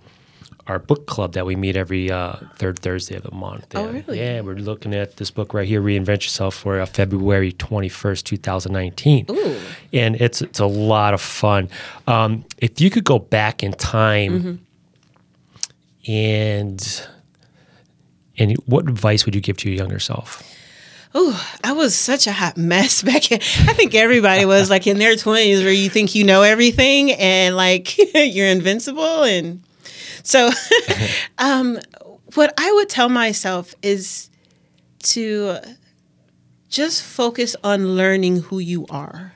our 0.67 0.79
book 0.79 1.07
club 1.07 1.33
that 1.33 1.45
we 1.45 1.55
meet 1.55 1.75
every 1.75 2.11
uh, 2.11 2.35
third 2.57 2.79
Thursday 2.79 3.15
of 3.15 3.23
the 3.23 3.31
month. 3.31 3.67
Oh, 3.75 3.87
really? 3.87 4.19
Yeah, 4.19 4.41
we're 4.41 4.55
looking 4.55 4.93
at 4.93 5.17
this 5.17 5.31
book 5.31 5.53
right 5.53 5.67
here, 5.67 5.81
Reinvent 5.81 6.23
Yourself, 6.23 6.55
for 6.55 6.79
uh, 6.79 6.85
February 6.85 7.53
21st, 7.53 8.23
2019. 8.23 9.25
Ooh. 9.29 9.59
And 9.93 10.15
it's, 10.17 10.41
it's 10.41 10.59
a 10.59 10.65
lot 10.65 11.13
of 11.13 11.21
fun. 11.21 11.69
Um, 12.05 12.43
if 12.57 12.81
you 12.81 12.89
could 12.89 13.05
go 13.05 13.19
back 13.19 13.63
in 13.63 13.71
time 13.73 14.59
mm-hmm. 16.07 16.11
and, 16.11 17.07
and 18.37 18.57
what 18.65 18.89
advice 18.89 19.25
would 19.25 19.35
you 19.35 19.41
give 19.41 19.57
to 19.57 19.69
your 19.69 19.77
younger 19.77 19.99
self? 19.99 20.43
Oh, 21.19 21.51
I 21.63 21.71
was 21.71 21.95
such 21.95 22.27
a 22.27 22.31
hot 22.31 22.57
mess 22.57 23.01
back 23.11 23.31
in. 23.31 23.39
I 23.41 23.73
think 23.73 23.95
everybody 23.95 24.45
was 24.45 24.69
like 24.69 24.85
in 24.85 24.99
their 24.99 25.15
20s 25.15 25.63
where 25.63 25.73
you 25.73 25.89
think 25.89 26.13
you 26.13 26.23
know 26.23 26.43
everything 26.43 27.11
and 27.11 27.55
like 27.55 27.97
you're 28.15 28.47
invincible. 28.47 29.23
And 29.23 29.63
so, 30.21 30.51
um, 31.39 31.79
what 32.35 32.53
I 32.57 32.71
would 32.73 32.87
tell 32.87 33.09
myself 33.09 33.73
is 33.81 34.29
to 35.03 35.57
just 36.69 37.03
focus 37.03 37.55
on 37.63 37.95
learning 37.95 38.41
who 38.41 38.59
you 38.59 38.85
are. 38.89 39.33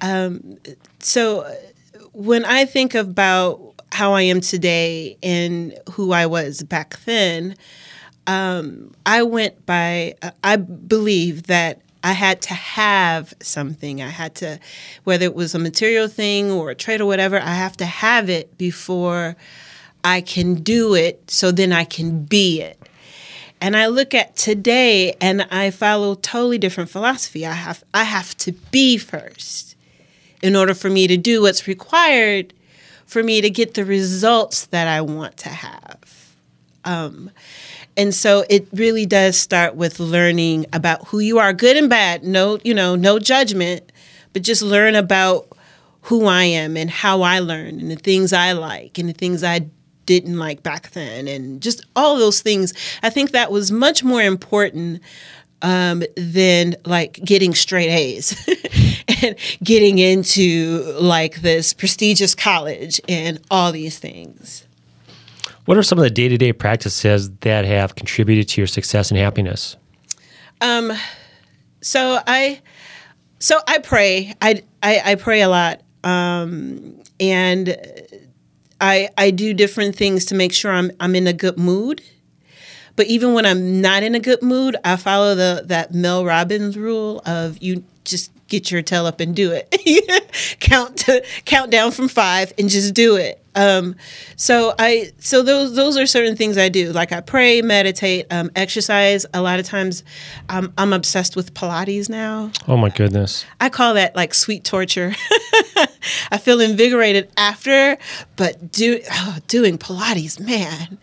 Um, 0.00 0.58
so, 1.00 1.52
when 2.12 2.44
I 2.44 2.64
think 2.64 2.94
about 2.94 3.74
how 3.90 4.12
I 4.12 4.22
am 4.22 4.40
today 4.40 5.16
and 5.22 5.76
who 5.92 6.12
I 6.12 6.26
was 6.26 6.62
back 6.62 7.02
then, 7.04 7.56
um, 8.26 8.92
I 9.04 9.22
went 9.22 9.66
by, 9.66 10.14
uh, 10.22 10.30
I 10.42 10.56
believe 10.56 11.44
that 11.44 11.80
I 12.04 12.12
had 12.12 12.42
to 12.42 12.54
have 12.54 13.32
something. 13.40 14.02
I 14.02 14.08
had 14.08 14.34
to, 14.36 14.58
whether 15.04 15.24
it 15.24 15.34
was 15.34 15.54
a 15.54 15.58
material 15.58 16.08
thing 16.08 16.50
or 16.50 16.70
a 16.70 16.74
trade 16.74 17.00
or 17.00 17.06
whatever, 17.06 17.40
I 17.40 17.54
have 17.54 17.76
to 17.78 17.84
have 17.84 18.28
it 18.28 18.58
before 18.58 19.36
I 20.04 20.20
can 20.20 20.54
do 20.54 20.94
it 20.94 21.30
so 21.30 21.52
then 21.52 21.72
I 21.72 21.84
can 21.84 22.24
be 22.24 22.60
it. 22.60 22.78
And 23.60 23.76
I 23.76 23.86
look 23.86 24.12
at 24.14 24.34
today 24.34 25.14
and 25.20 25.42
I 25.42 25.70
follow 25.70 26.16
totally 26.16 26.58
different 26.58 26.90
philosophy. 26.90 27.46
I 27.46 27.52
have 27.52 27.84
I 27.94 28.02
have 28.02 28.36
to 28.38 28.50
be 28.50 28.98
first 28.98 29.76
in 30.42 30.56
order 30.56 30.74
for 30.74 30.90
me 30.90 31.06
to 31.06 31.16
do 31.16 31.42
what's 31.42 31.68
required 31.68 32.52
for 33.06 33.22
me 33.22 33.40
to 33.40 33.50
get 33.50 33.74
the 33.74 33.84
results 33.84 34.66
that 34.66 34.88
I 34.88 35.00
want 35.02 35.36
to 35.38 35.50
have. 35.50 36.34
Um, 36.84 37.30
and 37.96 38.14
so 38.14 38.44
it 38.48 38.68
really 38.72 39.06
does 39.06 39.36
start 39.36 39.74
with 39.74 40.00
learning 40.00 40.66
about 40.72 41.08
who 41.08 41.18
you 41.18 41.38
are, 41.38 41.52
good 41.52 41.76
and 41.76 41.90
bad. 41.90 42.24
No, 42.24 42.58
you 42.64 42.72
know, 42.74 42.94
no 42.96 43.18
judgment, 43.18 43.92
but 44.32 44.42
just 44.42 44.62
learn 44.62 44.94
about 44.94 45.48
who 46.02 46.26
I 46.26 46.44
am 46.44 46.76
and 46.76 46.90
how 46.90 47.22
I 47.22 47.38
learn 47.38 47.78
and 47.80 47.90
the 47.90 47.96
things 47.96 48.32
I 48.32 48.52
like 48.52 48.98
and 48.98 49.08
the 49.08 49.12
things 49.12 49.44
I 49.44 49.66
didn't 50.06 50.38
like 50.38 50.62
back 50.62 50.90
then 50.90 51.28
and 51.28 51.60
just 51.60 51.84
all 51.94 52.18
those 52.18 52.40
things. 52.40 52.72
I 53.02 53.10
think 53.10 53.30
that 53.32 53.52
was 53.52 53.70
much 53.70 54.02
more 54.02 54.22
important 54.22 55.00
um, 55.60 56.02
than 56.16 56.74
like 56.84 57.20
getting 57.24 57.54
straight 57.54 57.88
A's 57.88 58.36
and 59.22 59.36
getting 59.62 59.98
into 59.98 60.82
like 60.98 61.36
this 61.36 61.72
prestigious 61.72 62.34
college 62.34 63.00
and 63.08 63.40
all 63.50 63.70
these 63.70 63.98
things. 63.98 64.66
What 65.64 65.78
are 65.78 65.82
some 65.82 65.98
of 65.98 66.02
the 66.02 66.10
day 66.10 66.28
to 66.28 66.36
day 66.36 66.52
practices 66.52 67.30
that 67.38 67.64
have 67.64 67.94
contributed 67.94 68.48
to 68.48 68.60
your 68.60 68.66
success 68.66 69.10
and 69.10 69.18
happiness? 69.18 69.76
Um, 70.60 70.92
so 71.80 72.20
I, 72.26 72.60
so 73.38 73.60
I 73.68 73.78
pray. 73.78 74.34
I 74.42 74.62
I, 74.82 75.02
I 75.04 75.14
pray 75.14 75.42
a 75.42 75.48
lot, 75.48 75.82
um, 76.02 77.00
and 77.20 77.76
I 78.80 79.08
I 79.16 79.30
do 79.30 79.54
different 79.54 79.94
things 79.94 80.24
to 80.26 80.34
make 80.34 80.52
sure 80.52 80.72
I'm 80.72 80.90
I'm 80.98 81.14
in 81.14 81.28
a 81.28 81.32
good 81.32 81.58
mood. 81.58 82.02
But 82.94 83.06
even 83.06 83.32
when 83.32 83.46
I'm 83.46 83.80
not 83.80 84.02
in 84.02 84.14
a 84.14 84.20
good 84.20 84.42
mood, 84.42 84.76
I 84.84 84.96
follow 84.96 85.34
the 85.34 85.62
that 85.66 85.94
Mel 85.94 86.24
Robbins 86.24 86.76
rule 86.76 87.22
of 87.24 87.62
you 87.62 87.84
just 88.04 88.31
get 88.52 88.70
your 88.70 88.82
tail 88.82 89.06
up 89.06 89.18
and 89.18 89.34
do 89.34 89.50
it. 89.50 89.66
count 90.60 90.98
to, 90.98 91.24
count 91.46 91.70
down 91.70 91.90
from 91.90 92.06
five 92.06 92.52
and 92.58 92.68
just 92.68 92.92
do 92.92 93.16
it. 93.16 93.42
Um, 93.54 93.96
so 94.36 94.74
I 94.78 95.12
so 95.18 95.42
those 95.42 95.74
those 95.74 95.98
are 95.98 96.06
certain 96.06 96.36
things 96.36 96.56
I 96.56 96.70
do. 96.70 96.90
Like 96.92 97.12
I 97.12 97.20
pray, 97.20 97.60
meditate, 97.60 98.26
um, 98.30 98.50
exercise. 98.56 99.26
A 99.34 99.42
lot 99.42 99.58
of 99.58 99.66
times, 99.66 100.04
um, 100.48 100.72
I'm 100.78 100.94
obsessed 100.94 101.36
with 101.36 101.52
Pilates 101.52 102.08
now. 102.08 102.50
Oh 102.66 102.78
my 102.78 102.88
goodness! 102.88 103.44
I 103.60 103.68
call 103.68 103.92
that 103.94 104.16
like 104.16 104.32
sweet 104.32 104.64
torture. 104.64 105.14
I 106.30 106.38
feel 106.38 106.62
invigorated 106.62 107.30
after, 107.36 107.98
but 108.36 108.72
do 108.72 109.00
oh, 109.10 109.36
doing 109.48 109.76
Pilates, 109.76 110.40
man 110.40 110.98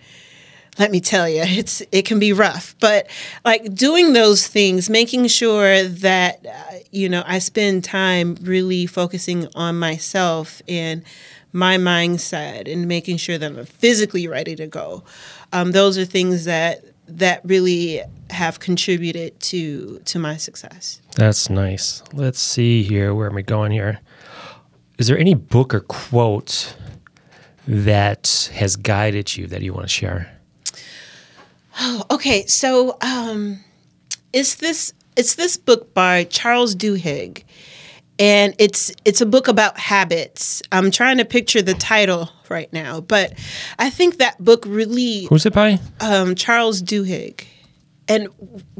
let 0.79 0.91
me 0.91 1.01
tell 1.01 1.29
you, 1.29 1.43
it's 1.45 1.83
it 1.91 2.05
can 2.05 2.17
be 2.17 2.33
rough. 2.33 2.75
But 2.79 3.07
like 3.45 3.73
doing 3.75 4.13
those 4.13 4.47
things, 4.47 4.89
making 4.89 5.27
sure 5.27 5.83
that 5.83 6.45
uh, 6.45 6.77
you 6.91 7.09
know 7.09 7.23
I 7.27 7.39
spend 7.39 7.83
time 7.83 8.37
really 8.41 8.87
focusing 8.87 9.47
on 9.53 9.77
myself 9.77 10.61
and 10.67 11.03
my 11.51 11.77
mindset 11.77 12.71
and 12.71 12.87
making 12.87 13.17
sure 13.17 13.37
that 13.37 13.51
I'm 13.51 13.65
physically 13.65 14.27
ready 14.27 14.55
to 14.55 14.67
go. 14.67 15.03
Um, 15.51 15.71
those 15.71 15.97
are 15.97 16.05
things 16.05 16.45
that 16.45 16.83
that 17.07 17.41
really 17.43 18.01
have 18.29 18.59
contributed 18.59 19.39
to 19.41 19.99
to 20.05 20.19
my 20.19 20.37
success. 20.37 21.01
That's 21.15 21.49
nice. 21.49 22.01
Let's 22.13 22.39
see 22.39 22.83
here. 22.83 23.13
Where 23.13 23.29
am 23.29 23.37
I 23.37 23.41
going 23.41 23.71
here? 23.71 23.99
Is 24.97 25.07
there 25.07 25.17
any 25.17 25.33
book 25.33 25.73
or 25.73 25.79
quote 25.81 26.75
that 27.67 28.49
has 28.53 28.75
guided 28.75 29.37
you 29.37 29.47
that 29.47 29.61
you 29.61 29.73
want 29.73 29.85
to 29.85 29.89
share? 29.89 30.38
Oh, 31.79 32.03
okay. 32.11 32.45
So, 32.45 32.97
um, 33.01 33.59
it's 34.33 34.55
this 34.55 34.93
it's 35.15 35.35
this 35.35 35.57
book 35.57 35.93
by 35.93 36.25
Charles 36.25 36.75
Duhigg, 36.75 37.43
and 38.19 38.53
it's 38.59 38.91
it's 39.05 39.21
a 39.21 39.25
book 39.25 39.47
about 39.47 39.77
habits. 39.79 40.61
I'm 40.71 40.91
trying 40.91 41.17
to 41.17 41.25
picture 41.25 41.61
the 41.61 41.73
title 41.73 42.29
right 42.49 42.71
now, 42.73 43.01
but 43.01 43.33
I 43.77 43.89
think 43.89 44.17
that 44.17 44.43
book 44.43 44.65
really 44.67 45.25
Who's 45.25 45.45
it 45.45 45.53
by? 45.53 45.79
um, 45.99 46.35
Charles 46.35 46.81
Duhigg. 46.81 47.45
And 48.07 48.27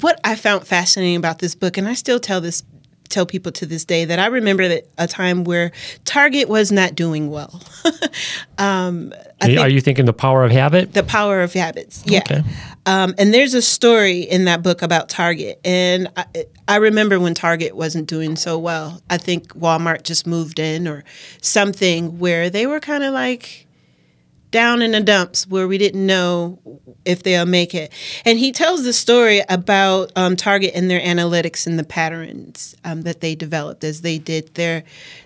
what 0.02 0.20
I 0.24 0.36
found 0.36 0.66
fascinating 0.66 1.16
about 1.16 1.38
this 1.38 1.54
book, 1.54 1.78
and 1.78 1.88
I 1.88 1.94
still 1.94 2.20
tell 2.20 2.42
this 2.42 2.64
tell 3.10 3.26
people 3.26 3.52
to 3.54 3.66
this 3.66 3.84
day 3.86 4.06
that 4.06 4.20
I 4.20 4.28
remember 4.28 4.68
that 4.68 4.88
a 4.98 5.08
time 5.08 5.44
where 5.44 5.72
Target 6.06 6.48
was 6.48 6.72
not 6.72 6.96
doing 6.96 7.30
well. 7.30 7.62
um, 8.58 9.14
Are 9.42 9.50
you- 9.50 9.56
think 9.56 9.60
Are 9.60 9.70
you 9.70 9.82
thinking 9.82 10.06
the 10.06 10.14
power 10.14 10.44
of 10.44 10.52
habit? 10.52 10.94
the 10.94 11.04
power 11.04 11.42
of 11.42 11.54
habits. 11.54 12.04
Yeah. 12.06 12.20
Okay. 12.20 12.44
Um, 12.86 13.14
and 13.18 13.34
there's 13.34 13.54
a 13.54 13.62
story 13.62 14.22
in 14.22 14.46
that 14.46 14.64
book 14.64 14.82
about 14.82 15.10
Target. 15.10 15.60
And 15.64 16.08
I, 16.18 16.26
I 16.68 16.76
remember 16.78 17.20
when 17.20 17.34
Target 17.34 17.76
wasn't 17.76 18.08
doing 18.08 18.36
so 18.36 18.58
well. 18.58 19.02
I 19.10 19.18
think 19.18 19.54
Walmart 19.54 20.04
just 20.04 20.26
moved 20.26 20.60
in 20.60 20.88
or 20.88 21.04
something 21.42 22.20
where 22.20 22.50
they 22.50 22.66
were 22.68 22.80
kind 22.80 23.04
of 23.04 23.14
like 23.14 23.68
down 24.52 24.82
in 24.82 24.92
the 24.92 25.02
dumps 25.02 25.48
where 25.48 25.68
we 25.68 25.78
didn't 25.78 26.06
know 26.06 26.60
if 27.06 27.24
they'll 27.24 27.46
make 27.46 27.74
it. 27.76 27.92
And 28.26 28.40
he 28.40 28.52
tells 28.52 28.84
the 28.84 28.94
story 28.94 29.42
about 29.50 30.12
um, 30.16 30.36
Target 30.36 30.72
and 30.76 30.90
their 30.90 31.02
analytics 31.02 31.68
and 31.68 31.78
the 31.78 31.84
patterns 31.84 32.76
um, 32.84 33.04
that 33.04 33.22
they 33.22 33.36
developed 33.36 33.84
as 33.84 34.02
they 34.02 34.18
did 34.18 34.54
their 34.56 34.84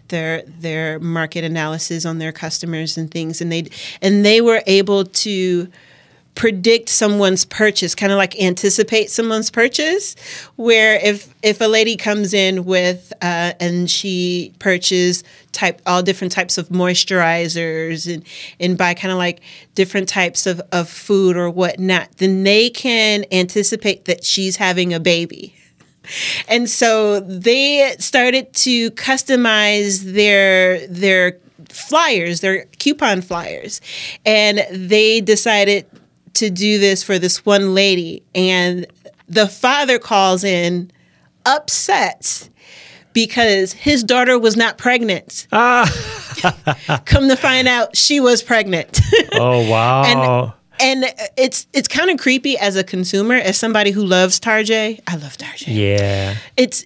their 0.10 0.44
their 0.44 1.00
market 1.00 1.44
analysis 1.44 2.06
on 2.06 2.20
their 2.20 2.32
customers 2.32 2.98
and 2.98 3.10
things. 3.10 3.42
And 3.42 3.52
they 3.52 3.70
and 4.02 4.26
they 4.26 4.42
were 4.42 4.62
able 4.68 5.06
to 5.06 5.68
predict 6.36 6.90
someone's 6.90 7.46
purchase 7.46 7.94
kind 7.94 8.12
of 8.12 8.18
like 8.18 8.40
anticipate 8.42 9.10
someone's 9.10 9.52
purchase 9.52 10.16
where 10.56 10.96
if 10.96 11.34
if 11.44 11.62
a 11.62 11.66
lady 11.66 11.96
comes 11.96 12.34
in 12.34 12.66
with 12.66 13.14
uh, 13.22 13.54
and 13.60 13.90
she 13.90 14.54
purchases 14.60 15.24
type 15.52 15.82
all 15.86 16.02
different 16.02 16.32
types 16.32 16.58
of 16.58 16.70
moisturizers 16.70 18.12
and 18.12 18.26
and 18.60 18.78
buy 18.78 18.94
kind 18.94 19.12
of 19.12 19.18
like 19.18 19.42
different 19.76 20.10
types 20.10 20.48
of, 20.48 20.60
of 20.72 20.90
food 20.90 21.38
or 21.38 21.50
whatnot 21.50 22.10
then 22.18 22.44
they 22.44 22.70
can 22.70 23.26
anticipate 23.32 24.06
that 24.06 24.24
she's 24.24 24.56
having 24.56 24.94
a 24.94 25.00
baby. 25.00 25.56
And 26.50 26.70
so 26.70 27.22
they 27.22 27.96
started 28.00 28.52
to 28.54 28.92
customize 28.92 30.02
their 30.14 30.86
their 30.88 31.38
flyers, 31.70 32.42
their 32.42 32.66
coupon 32.80 33.22
flyers, 33.22 33.80
and 34.26 34.66
they 34.70 35.22
decided 35.22 35.86
to 36.36 36.50
do 36.50 36.80
this 36.80 37.04
for 37.04 37.20
this 37.20 37.46
one 37.46 37.74
lady. 37.74 38.24
And 38.34 38.88
the 39.28 39.48
father 39.48 40.00
calls 40.00 40.44
in 40.44 40.92
upset 41.46 42.50
because 43.14 43.74
his 43.74 44.04
daughter 44.04 44.38
was 44.40 44.58
not 44.58 44.78
pregnant. 44.78 45.48
Ah. 45.52 45.90
Come 47.06 47.30
to 47.30 47.36
find 47.36 47.68
out, 47.68 47.96
she 47.96 48.20
was 48.20 48.42
pregnant. 48.44 49.00
Oh 49.36 49.68
wow. 49.70 50.54
and 50.80 51.06
it's 51.38 51.66
it's 51.74 51.88
kind 51.88 52.12
of 52.12 52.20
creepy 52.20 52.56
as 52.58 52.76
a 52.76 52.84
consumer, 52.84 53.36
as 53.36 53.58
somebody 53.58 53.90
who 53.92 54.06
loves 54.06 54.40
Tarjay. 54.40 55.00
I 55.08 55.16
love 55.16 55.38
Tarjay 55.38 55.76
yeah. 55.76 56.36
it's 56.56 56.86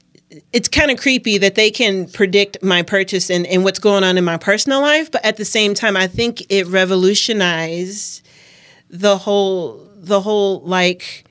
it's 0.54 0.68
kind 0.68 0.92
of 0.92 0.98
creepy 0.98 1.38
that 1.40 1.56
they 1.56 1.72
can 1.72 2.08
predict 2.08 2.62
my 2.64 2.84
purchase 2.84 3.30
and, 3.30 3.46
and 3.48 3.64
what's 3.64 3.80
going 3.80 4.04
on 4.04 4.18
in 4.18 4.24
my 4.24 4.38
personal 4.38 4.82
life, 4.82 5.12
but 5.12 5.24
at 5.26 5.38
the 5.38 5.46
same 5.46 5.74
time, 5.74 5.98
I 5.98 6.08
think 6.08 6.44
it 6.50 6.68
revolutionized 6.68 8.27
the 8.89 9.17
whole 9.17 9.88
the 9.95 10.21
whole 10.21 10.62
like 10.62 11.26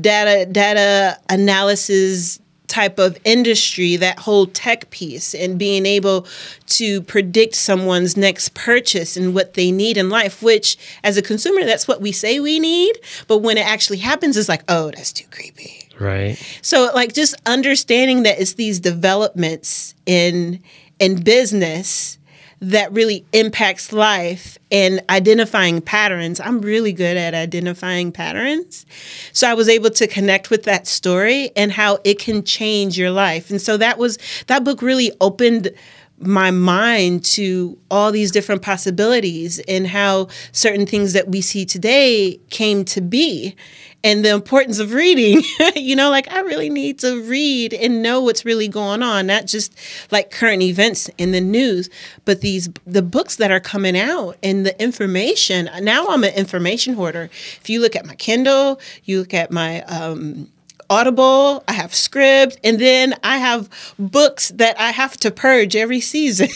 data 0.00 0.46
data 0.46 1.18
analysis 1.28 2.40
type 2.70 2.98
of 2.98 3.18
industry, 3.24 3.96
that 3.96 4.20
whole 4.20 4.46
tech 4.46 4.88
piece, 4.90 5.34
and 5.34 5.58
being 5.58 5.84
able 5.84 6.26
to 6.66 7.02
predict 7.02 7.56
someone's 7.56 8.16
next 8.16 8.54
purchase 8.54 9.16
and 9.16 9.34
what 9.34 9.54
they 9.54 9.72
need 9.72 9.96
in 9.96 10.08
life, 10.08 10.40
which 10.40 10.78
as 11.02 11.16
a 11.16 11.22
consumer, 11.22 11.64
that's 11.64 11.88
what 11.88 12.00
we 12.00 12.12
say 12.12 12.38
we 12.38 12.60
need. 12.60 12.96
But 13.26 13.38
when 13.38 13.58
it 13.58 13.66
actually 13.66 13.98
happens, 13.98 14.36
it's 14.36 14.48
like, 14.48 14.62
oh, 14.68 14.92
that's 14.92 15.12
too 15.12 15.26
creepy. 15.30 15.88
Right. 15.98 16.38
So 16.62 16.90
like 16.94 17.12
just 17.12 17.34
understanding 17.44 18.22
that 18.22 18.40
it's 18.40 18.54
these 18.54 18.80
developments 18.80 19.94
in 20.06 20.62
in 20.98 21.22
business 21.22 22.18
that 22.60 22.92
really 22.92 23.24
impacts 23.32 23.92
life 23.92 24.58
and 24.70 25.02
identifying 25.08 25.80
patterns. 25.80 26.40
I'm 26.40 26.60
really 26.60 26.92
good 26.92 27.16
at 27.16 27.34
identifying 27.34 28.12
patterns. 28.12 28.84
So 29.32 29.48
I 29.48 29.54
was 29.54 29.68
able 29.68 29.90
to 29.90 30.06
connect 30.06 30.50
with 30.50 30.64
that 30.64 30.86
story 30.86 31.50
and 31.56 31.72
how 31.72 31.98
it 32.04 32.18
can 32.18 32.44
change 32.44 32.98
your 32.98 33.10
life. 33.10 33.50
And 33.50 33.60
so 33.60 33.76
that 33.78 33.98
was 33.98 34.18
that 34.46 34.62
book 34.62 34.82
really 34.82 35.10
opened 35.20 35.70
my 36.18 36.50
mind 36.50 37.24
to 37.24 37.78
all 37.90 38.12
these 38.12 38.30
different 38.30 38.60
possibilities 38.60 39.58
and 39.60 39.86
how 39.86 40.28
certain 40.52 40.84
things 40.84 41.14
that 41.14 41.28
we 41.28 41.40
see 41.40 41.64
today 41.64 42.38
came 42.50 42.84
to 42.84 43.00
be 43.00 43.56
and 44.02 44.24
the 44.24 44.30
importance 44.30 44.78
of 44.78 44.92
reading. 44.92 45.42
you 45.76 45.94
know, 45.96 46.10
like 46.10 46.30
I 46.30 46.40
really 46.40 46.70
need 46.70 46.98
to 47.00 47.22
read 47.22 47.74
and 47.74 48.02
know 48.02 48.20
what's 48.20 48.44
really 48.44 48.68
going 48.68 49.02
on, 49.02 49.26
not 49.26 49.46
just 49.46 49.74
like 50.10 50.30
current 50.30 50.62
events 50.62 51.10
in 51.18 51.32
the 51.32 51.40
news, 51.40 51.90
but 52.24 52.40
these 52.40 52.68
the 52.86 53.02
books 53.02 53.36
that 53.36 53.50
are 53.50 53.60
coming 53.60 53.98
out 53.98 54.36
and 54.42 54.64
the 54.64 54.80
information. 54.82 55.68
Now 55.80 56.08
I'm 56.08 56.24
an 56.24 56.34
information 56.34 56.94
hoarder. 56.94 57.24
If 57.60 57.68
you 57.68 57.80
look 57.80 57.96
at 57.96 58.06
my 58.06 58.14
Kindle, 58.14 58.80
you 59.04 59.20
look 59.20 59.34
at 59.34 59.50
my 59.50 59.82
um 59.82 60.50
Audible, 60.90 61.62
I 61.68 61.72
have 61.72 61.92
Scribd, 61.92 62.58
and 62.64 62.78
then 62.80 63.14
I 63.22 63.38
have 63.38 63.70
books 63.98 64.48
that 64.56 64.78
I 64.78 64.90
have 64.90 65.16
to 65.18 65.30
purge 65.30 65.76
every 65.76 66.00
season. 66.14 66.48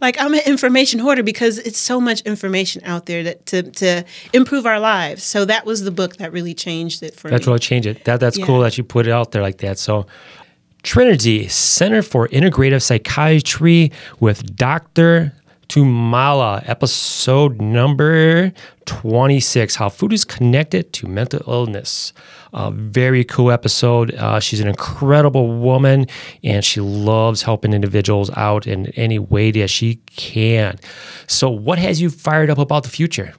like 0.00 0.20
I'm 0.20 0.34
an 0.34 0.40
information 0.44 0.98
hoarder 1.00 1.22
because 1.22 1.58
it's 1.58 1.78
so 1.78 2.00
much 2.00 2.20
information 2.22 2.82
out 2.84 3.06
there 3.06 3.22
that 3.22 3.46
to 3.46 3.62
to 3.62 4.04
improve 4.32 4.66
our 4.66 4.80
lives. 4.80 5.22
So 5.22 5.44
that 5.44 5.64
was 5.64 5.84
the 5.84 5.92
book 5.92 6.16
that 6.16 6.32
really 6.32 6.52
changed 6.52 7.02
it 7.02 7.14
for 7.14 7.28
me. 7.28 7.30
That's 7.32 7.46
me. 7.46 7.52
what 7.52 7.62
changed 7.62 7.86
it. 7.86 8.04
That 8.04 8.20
that's 8.20 8.36
Yeah. 8.36 8.46
cool 8.46 8.60
that 8.60 8.76
you 8.76 8.84
put 8.84 9.06
it 9.06 9.12
out 9.12 9.30
there 9.30 9.40
like 9.42 9.58
that. 9.58 9.78
So 9.78 10.06
Trinity 10.82 11.46
Center 11.48 12.02
for 12.02 12.26
Integrative 12.28 12.82
Psychiatry 12.82 13.92
with 14.18 14.56
Dr. 14.56 15.32
Tumala, 15.70 16.68
episode 16.68 17.60
number 17.60 18.52
26 18.86 19.76
How 19.76 19.88
Food 19.88 20.12
is 20.12 20.24
Connected 20.24 20.92
to 20.94 21.06
Mental 21.06 21.40
Illness. 21.46 22.12
A 22.52 22.72
very 22.72 23.22
cool 23.22 23.52
episode. 23.52 24.12
Uh, 24.16 24.40
she's 24.40 24.58
an 24.58 24.66
incredible 24.66 25.60
woman 25.60 26.06
and 26.42 26.64
she 26.64 26.80
loves 26.80 27.42
helping 27.42 27.72
individuals 27.72 28.30
out 28.36 28.66
in 28.66 28.88
any 28.96 29.20
way 29.20 29.52
that 29.52 29.70
she 29.70 30.00
can. 30.06 30.76
So, 31.28 31.48
what 31.48 31.78
has 31.78 32.00
you 32.00 32.10
fired 32.10 32.50
up 32.50 32.58
about 32.58 32.82
the 32.82 32.88
future? 32.88 33.32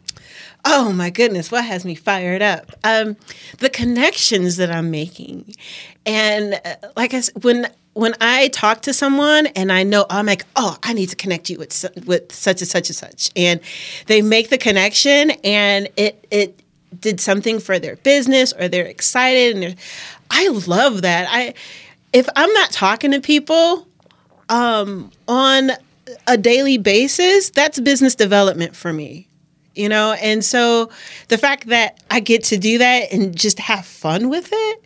Oh 0.63 0.91
my 0.93 1.09
goodness, 1.09 1.51
what 1.51 1.65
has 1.65 1.85
me 1.85 1.95
fired 1.95 2.41
up? 2.41 2.71
Um, 2.83 3.17
the 3.59 3.69
connections 3.69 4.57
that 4.57 4.71
I'm 4.71 4.91
making, 4.91 5.55
and 6.05 6.59
uh, 6.63 6.75
like 6.95 7.13
I 7.13 7.21
said, 7.21 7.43
when 7.43 7.67
when 7.93 8.13
I 8.21 8.47
talk 8.49 8.83
to 8.83 8.93
someone 8.93 9.47
and 9.47 9.71
I 9.71 9.83
know 9.83 10.05
I'm 10.09 10.25
like, 10.25 10.45
oh, 10.55 10.77
I 10.83 10.93
need 10.93 11.07
to 11.09 11.15
connect 11.15 11.49
you 11.49 11.57
with 11.57 11.85
with 12.05 12.31
such 12.31 12.61
and 12.61 12.67
such 12.67 12.89
and 12.89 12.95
such, 12.95 13.31
and 13.35 13.59
they 14.05 14.21
make 14.21 14.49
the 14.49 14.57
connection, 14.57 15.31
and 15.43 15.89
it 15.97 16.25
it 16.29 16.59
did 16.99 17.19
something 17.19 17.59
for 17.59 17.79
their 17.79 17.95
business 17.97 18.53
or 18.53 18.67
they're 18.67 18.85
excited, 18.85 19.55
and 19.55 19.63
they're, 19.63 19.75
I 20.29 20.47
love 20.49 21.01
that. 21.01 21.27
I 21.29 21.55
if 22.13 22.29
I'm 22.35 22.53
not 22.53 22.71
talking 22.71 23.11
to 23.11 23.21
people 23.21 23.87
um, 24.49 25.11
on 25.27 25.71
a 26.27 26.37
daily 26.37 26.77
basis, 26.77 27.49
that's 27.49 27.79
business 27.79 28.13
development 28.15 28.75
for 28.75 28.93
me 28.93 29.27
you 29.75 29.87
know 29.89 30.13
and 30.13 30.43
so 30.43 30.89
the 31.29 31.37
fact 31.37 31.67
that 31.67 31.99
i 32.09 32.19
get 32.19 32.43
to 32.43 32.57
do 32.57 32.77
that 32.77 33.11
and 33.11 33.35
just 33.35 33.59
have 33.59 33.85
fun 33.85 34.29
with 34.29 34.49
it 34.51 34.85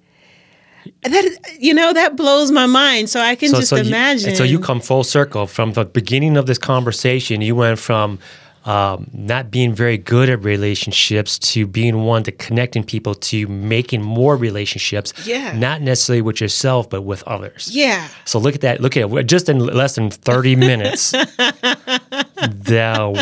that 1.04 1.40
you 1.60 1.74
know 1.74 1.94
that 1.94 2.16
blows 2.16 2.52
my 2.52 2.66
mind 2.66 3.10
so 3.10 3.20
i 3.20 3.36
can 3.36 3.50
just 3.52 3.72
you- 3.72 3.78
imagine 3.80 4.30
and 4.30 4.38
so 4.38 4.44
you 4.44 4.60
come 4.60 4.80
full 4.80 5.04
circle 5.04 5.48
from 5.48 5.74
the 5.74 5.86
beginning 5.86 6.38
of 6.38 6.46
this 6.46 6.58
conversation. 6.58 7.42
You 7.42 7.56
went 7.56 7.80
from 7.80 8.20
um, 8.66 9.10
not 9.14 9.52
being 9.52 9.74
very 9.76 9.98
good 9.98 10.28
at 10.28 10.44
relationships 10.44 11.38
to 11.54 11.68
being 11.68 12.04
one 12.04 12.24
to 12.24 12.32
connecting 12.32 12.84
people 12.84 13.14
to 13.16 13.48
making 13.48 14.02
more 14.02 14.36
relationships. 14.36 15.14
Yeah. 15.26 15.56
Not 15.58 15.82
necessarily 15.82 16.22
with 16.24 16.42
yourself, 16.42 16.90
but 16.90 17.04
with 17.04 17.22
others. 17.28 17.70
yeah 17.72 18.08
So 18.26 18.40
look 18.40 18.56
at 18.56 18.62
that. 18.62 18.82
Look 18.82 18.98
at 18.98 19.02
it. 19.02 19.10
We're 19.12 19.22
Just 19.24 19.50
in 19.50 19.60
less 19.60 19.96
than 19.96 20.10
30 20.10 20.56
minutes. 20.72 21.12
the, 21.12 22.26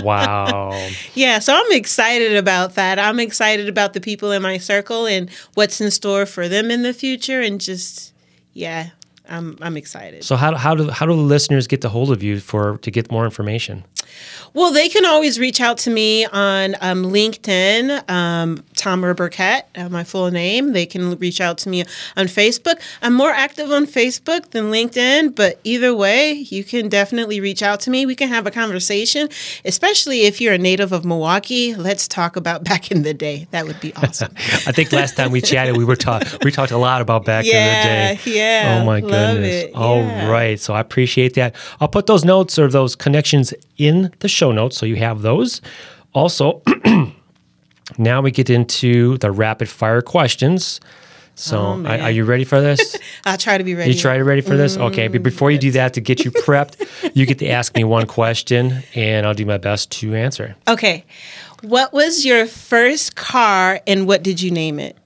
wow. 0.04 0.90
yeah 1.14 1.40
so 1.40 1.54
i'm 1.54 1.72
excited 1.72 2.36
about 2.36 2.76
that 2.76 3.00
i'm 3.00 3.20
excited 3.20 3.70
about 3.70 3.94
the 3.94 4.02
people 4.02 4.32
in 4.32 4.42
my 4.42 4.58
circle 4.58 5.06
and 5.06 5.30
what's 5.54 5.80
in 5.82 5.92
store 5.92 6.26
for 6.26 6.48
them 6.48 6.72
in 6.72 6.84
the 6.84 6.94
future 6.94 7.42
and 7.42 7.62
just 7.62 8.14
yeah 8.54 8.90
i'm 9.30 9.58
i'm 9.62 9.78
excited 9.78 10.24
So 10.24 10.36
how, 10.36 10.56
how 10.56 10.76
do 10.76 10.90
how 10.90 11.06
do 11.06 11.16
the 11.16 11.22
listeners 11.22 11.68
get 11.68 11.82
the 11.82 11.90
hold 11.90 12.12
of 12.12 12.24
you 12.24 12.40
for 12.40 12.78
to 12.80 12.92
get 12.92 13.12
more 13.12 13.26
information? 13.26 13.84
Well, 14.56 14.72
they 14.72 14.88
can 14.88 15.04
always 15.06 15.40
reach 15.40 15.60
out 15.60 15.80
to 15.80 15.90
me 15.90 16.26
on 16.26 16.76
um, 16.80 17.06
LinkedIn, 17.06 18.08
um, 18.10 18.64
Tamara 18.76 19.16
Burkett, 19.16 19.66
uh, 19.76 19.90
my 19.90 20.04
full 20.04 20.30
name. 20.30 20.74
They 20.74 20.86
can 20.86 21.18
reach 21.18 21.42
out 21.42 21.58
to 21.60 21.70
me 21.70 21.82
on 22.16 22.28
Facebook. 22.28 22.76
I'm 23.02 23.14
more 23.16 23.32
active 23.32 23.72
on 23.72 23.88
Facebook 23.88 24.52
than 24.52 24.66
LinkedIn, 24.66 25.36
but 25.36 25.60
either 25.64 25.96
way, 25.96 26.34
you 26.34 26.64
can 26.64 26.88
definitely 26.88 27.40
reach 27.40 27.64
out 27.64 27.80
to 27.82 27.90
me. 27.90 28.06
We 28.06 28.16
can 28.16 28.30
have 28.30 28.46
a 28.46 28.52
conversation, 28.52 29.28
especially 29.66 30.22
if 30.22 30.40
you're 30.40 30.54
a 30.54 30.58
native 30.60 30.92
of 30.92 31.04
Milwaukee. 31.04 31.74
Let's 31.74 32.08
talk 32.08 32.36
about 32.36 32.64
back 32.70 32.92
in 32.92 33.02
the 33.02 33.14
day. 33.14 33.48
That 33.52 33.66
would 33.66 33.80
be 33.80 33.94
awesome. 33.98 34.34
I 34.68 34.72
think 34.72 34.92
last 34.92 35.16
time 35.18 35.32
we 35.32 35.42
chatted, 35.42 35.78
we 35.78 35.86
were 35.86 35.96
talking. 35.96 36.28
We 36.44 36.52
talked 36.52 36.72
a 36.72 36.78
lot 36.78 37.02
about 37.02 37.26
back 37.26 37.46
Yeah, 37.46 38.12
in 38.12 38.18
the 38.18 38.24
day. 38.24 38.32
yeah. 38.38 38.80
Oh 38.82 38.86
my 38.86 39.02
goodness. 39.02 39.64
it, 39.66 39.76
All 39.76 39.98
yeah. 39.98 40.30
right. 40.30 40.60
So 40.60 40.74
I 40.76 40.80
appreciate 40.80 41.34
that. 41.36 41.56
I'll 41.80 41.88
put 41.88 42.06
those 42.06 42.24
notes 42.24 42.60
or 42.60 42.68
those 42.68 42.96
connections 42.96 43.54
in 43.78 44.14
the 44.20 44.28
show 44.28 44.43
notes 44.52 44.78
so 44.78 44.86
you 44.86 44.96
have 44.98 45.22
those. 45.22 45.62
Also, 46.14 46.62
now 47.98 48.22
we 48.22 48.32
get 48.32 48.50
into 48.50 49.18
the 49.18 49.32
rapid 49.32 49.70
fire 49.70 50.02
questions. 50.02 50.80
So 51.36 51.58
Oh, 51.60 51.86
are, 51.86 52.00
are 52.00 52.12
you 52.12 52.26
ready 52.26 52.44
for 52.44 52.62
this? 52.62 52.96
I'll 53.26 53.38
try 53.38 53.58
to 53.58 53.64
be 53.64 53.74
ready. 53.74 53.92
You 53.92 53.98
try 53.98 54.18
to 54.18 54.24
ready 54.24 54.42
for 54.42 54.56
this? 54.56 54.74
Mm-hmm. 54.74 54.84
Okay, 54.84 55.08
but 55.08 55.24
before 55.24 55.50
you 55.50 55.58
do 55.58 55.72
that, 55.72 55.94
to 55.96 56.02
get 56.02 56.24
you 56.24 56.32
prepped, 56.46 57.12
you 57.16 57.26
get 57.26 57.40
to 57.40 57.48
ask 57.48 57.76
me 57.76 57.84
one 57.84 58.06
question, 58.06 58.84
and 58.94 59.26
I'll 59.26 59.34
do 59.34 59.46
my 59.46 59.58
best 59.58 59.92
to 59.94 60.14
answer. 60.14 60.56
Okay. 60.68 61.06
What 61.64 61.94
was 61.94 62.26
your 62.26 62.46
first 62.46 63.16
car 63.16 63.80
and 63.88 64.06
what 64.06 64.22
did 64.22 64.42
you 64.42 64.52
name 64.52 64.80
it? 64.80 64.98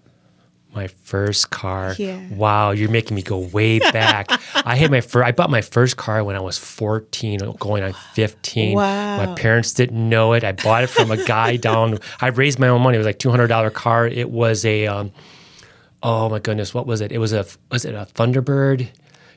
My 0.78 0.88
first 0.88 1.50
car. 1.50 1.96
Yeah. 1.98 2.22
Wow, 2.30 2.70
you're 2.70 2.92
making 2.92 3.16
me 3.16 3.24
go 3.24 3.40
way 3.40 3.80
back. 3.92 4.28
I 4.54 4.76
had 4.76 4.92
my 4.92 5.02
first. 5.02 5.26
I 5.26 5.32
bought 5.32 5.50
my 5.50 5.62
first 5.62 5.98
car 5.98 6.24
when 6.24 6.36
I 6.36 6.40
was 6.40 6.60
14, 6.60 7.40
going 7.60 7.82
on 7.82 7.94
15. 8.14 8.76
Wow. 8.76 9.26
My 9.26 9.34
parents 9.36 9.74
didn't 9.74 10.08
know 10.08 10.34
it. 10.34 10.44
I 10.44 10.52
bought 10.52 10.84
it 10.84 10.92
from 10.92 11.10
a 11.10 11.18
guy 11.26 11.56
down. 11.70 11.98
I 12.22 12.28
raised 12.28 12.60
my 12.60 12.68
own 12.68 12.84
money. 12.84 12.96
It 12.96 13.00
was 13.00 13.08
like 13.08 13.18
$200 13.18 13.74
car. 13.74 14.06
It 14.08 14.30
was 14.30 14.66
a. 14.66 14.86
Um, 14.86 15.12
oh 16.04 16.30
my 16.30 16.38
goodness, 16.38 16.76
what 16.76 16.86
was 16.86 17.02
it? 17.02 17.12
It 17.12 17.18
was 17.18 17.34
a. 17.34 17.48
Was 17.72 17.84
it 17.84 17.96
a 17.96 18.08
Thunderbird? 18.14 18.88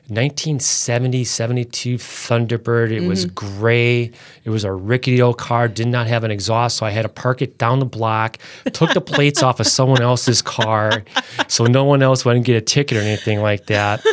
1970 0.07 1.23
72 1.23 1.97
Thunderbird. 1.97 2.91
It 2.91 3.07
was 3.07 3.25
gray. 3.25 4.11
It 4.43 4.49
was 4.49 4.63
a 4.63 4.71
rickety 4.71 5.21
old 5.21 5.37
car, 5.37 5.67
did 5.67 5.87
not 5.87 6.07
have 6.07 6.23
an 6.23 6.31
exhaust, 6.31 6.77
so 6.77 6.85
I 6.85 6.89
had 6.89 7.03
to 7.03 7.09
park 7.09 7.41
it 7.41 7.57
down 7.57 7.79
the 7.79 7.85
block, 7.85 8.37
took 8.73 8.93
the 8.93 9.01
plates 9.01 9.41
off 9.41 9.59
of 9.59 9.67
someone 9.67 10.01
else's 10.01 10.41
car 10.41 11.03
so 11.47 11.65
no 11.65 11.85
one 11.85 12.01
else 12.01 12.25
wouldn't 12.25 12.45
get 12.45 12.55
a 12.57 12.61
ticket 12.61 12.97
or 12.97 13.01
anything 13.01 13.41
like 13.41 13.67
that. 13.67 14.03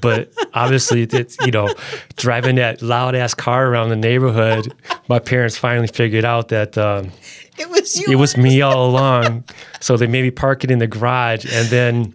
But 0.00 0.32
obviously, 0.54 1.02
it's, 1.02 1.36
you 1.44 1.50
know, 1.50 1.74
driving 2.16 2.56
that 2.56 2.82
loud 2.82 3.14
ass 3.14 3.34
car 3.34 3.66
around 3.68 3.90
the 3.90 3.96
neighborhood, 3.96 4.72
my 5.08 5.18
parents 5.18 5.56
finally 5.58 5.86
figured 5.86 6.24
out 6.24 6.48
that 6.48 6.78
um, 6.78 7.10
It 7.58 7.68
was 7.68 8.00
you. 8.00 8.06
it 8.10 8.16
was 8.16 8.36
me 8.36 8.62
all 8.62 8.88
along. 8.88 9.44
So 9.80 9.96
they 9.96 10.06
made 10.06 10.22
me 10.22 10.30
park 10.30 10.64
it 10.64 10.70
in 10.70 10.78
the 10.78 10.86
garage, 10.86 11.44
and 11.44 11.68
then 11.68 12.14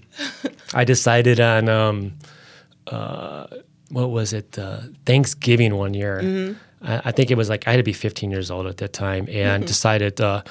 I 0.74 0.86
decided 0.86 1.40
on 1.40 1.70
um, 1.70 2.14
uh, 2.92 3.48
what 3.90 4.10
was 4.12 4.34
it? 4.34 4.58
Uh, 4.58 4.80
Thanksgiving 5.06 5.76
one 5.76 5.94
year. 5.94 6.56
I, 6.82 7.02
I 7.06 7.12
think 7.12 7.32
it 7.32 7.36
was 7.38 7.50
like 7.50 7.68
I 7.68 7.72
had 7.72 7.78
to 7.78 7.84
be 7.84 7.94
15 7.94 8.32
years 8.32 8.52
old 8.52 8.68
at 8.68 8.78
that 8.78 8.94
time, 8.94 9.28
and 9.30 9.66
decided 9.66 10.20
uh, 10.22 10.42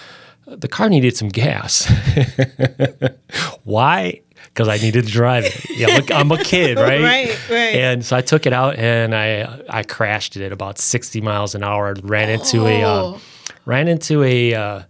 the 0.47 0.69
car 0.69 0.89
needed 0.89 1.17
some 1.17 1.29
gas. 1.29 1.87
Why? 3.65 4.21
Because 4.47 4.69
I 4.69 4.77
needed 4.79 5.07
to 5.07 5.11
drive 5.13 5.45
it. 5.45 5.71
Yeah, 5.71 5.89
I'm 5.89 6.03
a, 6.03 6.15
I'm 6.15 6.33
a 6.41 6.43
kid, 6.45 6.79
right? 6.89 7.03
Right, 7.03 7.51
right. 7.51 7.75
And 7.75 8.05
so 8.05 8.17
I 8.17 8.21
took 8.23 8.47
it 8.47 8.53
out 8.53 8.77
and 8.77 9.15
I 9.15 9.61
I 9.69 9.83
crashed 9.83 10.37
it 10.37 10.45
at 10.45 10.53
about 10.53 10.79
60 10.79 11.21
miles 11.21 11.55
an 11.55 11.63
hour. 11.63 11.95
Ran 12.03 12.31
into 12.31 12.67
a 12.67 12.83
uh, 12.83 12.89
Oh. 12.89 13.21
ran 13.65 13.89
into 13.89 14.23
a 14.23 14.55
uh, 14.55 14.83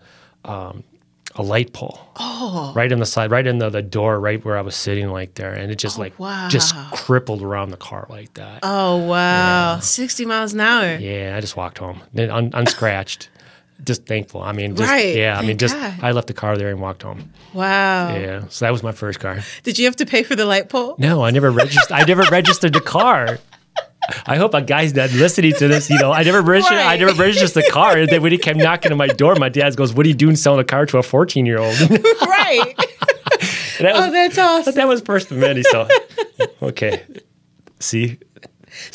um, 0.44 0.84
a 1.36 1.42
light 1.42 1.72
pole. 1.72 2.00
Oh. 2.16 2.72
Right 2.74 2.90
in 2.90 2.98
the 2.98 3.06
side, 3.06 3.30
right 3.30 3.46
in 3.46 3.58
the, 3.58 3.68
the 3.70 3.82
door, 3.82 4.18
right 4.18 4.42
where 4.44 4.56
I 4.56 4.62
was 4.62 4.74
sitting, 4.74 5.08
like 5.10 5.34
there, 5.34 5.52
and 5.52 5.70
it 5.70 5.76
just 5.76 5.98
oh, 5.98 6.02
like 6.02 6.50
just 6.50 6.74
crippled 6.92 7.42
around 7.42 7.70
the 7.70 7.76
car 7.76 8.06
like 8.08 8.34
that. 8.34 8.60
Oh 8.62 8.96
wow. 9.06 9.78
60 9.80 10.26
miles 10.26 10.52
an 10.54 10.60
hour. 10.60 10.96
Yeah, 10.96 11.34
I 11.36 11.40
just 11.40 11.56
walked 11.56 11.78
home, 11.78 12.00
un, 12.16 12.50
unscratched. 12.54 13.28
just 13.84 14.06
thankful. 14.06 14.42
I 14.42 14.52
mean, 14.52 14.76
just, 14.76 14.88
Right, 14.88 15.16
Yeah, 15.16 15.38
I 15.38 15.42
mean, 15.42 15.58
just 15.58 15.74
God. 15.74 15.94
I 16.02 16.12
left 16.12 16.28
the 16.28 16.34
car 16.34 16.56
there 16.56 16.70
and 16.70 16.80
walked 16.80 17.02
home. 17.02 17.32
Wow. 17.52 18.14
Yeah, 18.14 18.44
so 18.48 18.64
that 18.64 18.72
was 18.72 18.82
my 18.82 18.92
first 18.92 19.20
car. 19.20 19.40
Did 19.62 19.78
you 19.78 19.84
have 19.84 19.96
to 19.96 20.06
pay 20.06 20.22
for 20.22 20.34
the 20.34 20.46
light 20.46 20.68
pole? 20.68 20.96
No, 20.98 21.22
I 21.22 21.30
never 21.30 21.50
registered. 21.50 21.92
I 21.92 22.04
never 22.04 22.22
registered 22.30 22.72
the 22.72 22.80
car. 22.80 23.38
I 24.26 24.36
hope 24.36 24.54
a 24.54 24.62
guy's 24.62 24.92
that 24.94 25.12
listening 25.12 25.52
to 25.54 25.68
this, 25.68 25.88
you 25.90 25.98
know, 25.98 26.12
I 26.12 26.22
never 26.22 26.40
registered. 26.42 26.78
I 26.78 26.84
Right. 26.86 27.00
never 27.00 27.14
registered 27.14 27.64
the 27.64 27.70
car. 27.70 27.96
And 27.98 28.08
then 28.08 28.22
when 28.22 28.32
he 28.32 28.38
came 28.38 28.56
knocking 28.58 28.92
on 28.92 28.98
my 28.98 29.08
door, 29.08 29.34
my 29.36 29.48
dad 29.48 29.74
goes, 29.76 29.92
"What 29.94 30.06
are 30.06 30.08
you 30.08 30.14
doing 30.14 30.36
selling 30.36 30.60
a 30.60 30.64
car 30.64 30.86
to 30.86 30.98
a 30.98 31.02
14 31.02 31.46
year 31.46 31.58
old?" 31.58 31.78
right. 31.80 32.74
that 33.80 33.92
was 33.94 34.04
Oh, 34.06 34.10
that's 34.12 34.38
awesome. 34.38 34.64
But 34.64 34.74
that 34.76 34.88
was 34.88 35.00
first 35.02 35.30
of 35.30 35.38
many. 35.38 35.62
So 35.62 35.88
okay, 36.62 37.02
see, 37.80 38.18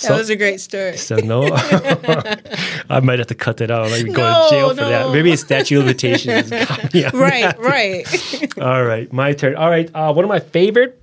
That 0.03 0.11
was 0.17 0.29
a 0.29 0.35
great 0.35 0.59
story. 0.61 0.97
so 0.97 1.15
no, 1.17 1.43
I 2.89 2.99
might 3.01 3.19
have 3.19 3.27
to 3.27 3.35
cut 3.35 3.57
that 3.57 3.71
out. 3.71 3.85
I 3.87 3.89
might 3.89 4.03
be 4.05 4.11
going 4.11 4.31
No, 4.31 4.45
to 4.49 4.55
jail 4.55 4.69
for 4.69 4.75
no. 4.75 4.89
that. 4.89 5.11
Maybe 5.13 5.31
a 5.31 5.37
statute 5.37 5.77
of 5.79 5.85
limitations. 5.85 6.49
got 6.49 6.93
me 6.93 7.05
on 7.05 7.11
Right, 7.19 7.43
that. 7.43 7.59
right. 7.59 8.57
All 8.59 8.83
right, 8.83 9.11
my 9.11 9.33
turn. 9.33 9.55
All 9.55 9.69
right, 9.69 9.89
uh, 9.93 10.13
one 10.13 10.23
of 10.25 10.29
my 10.29 10.39
favorite 10.39 10.97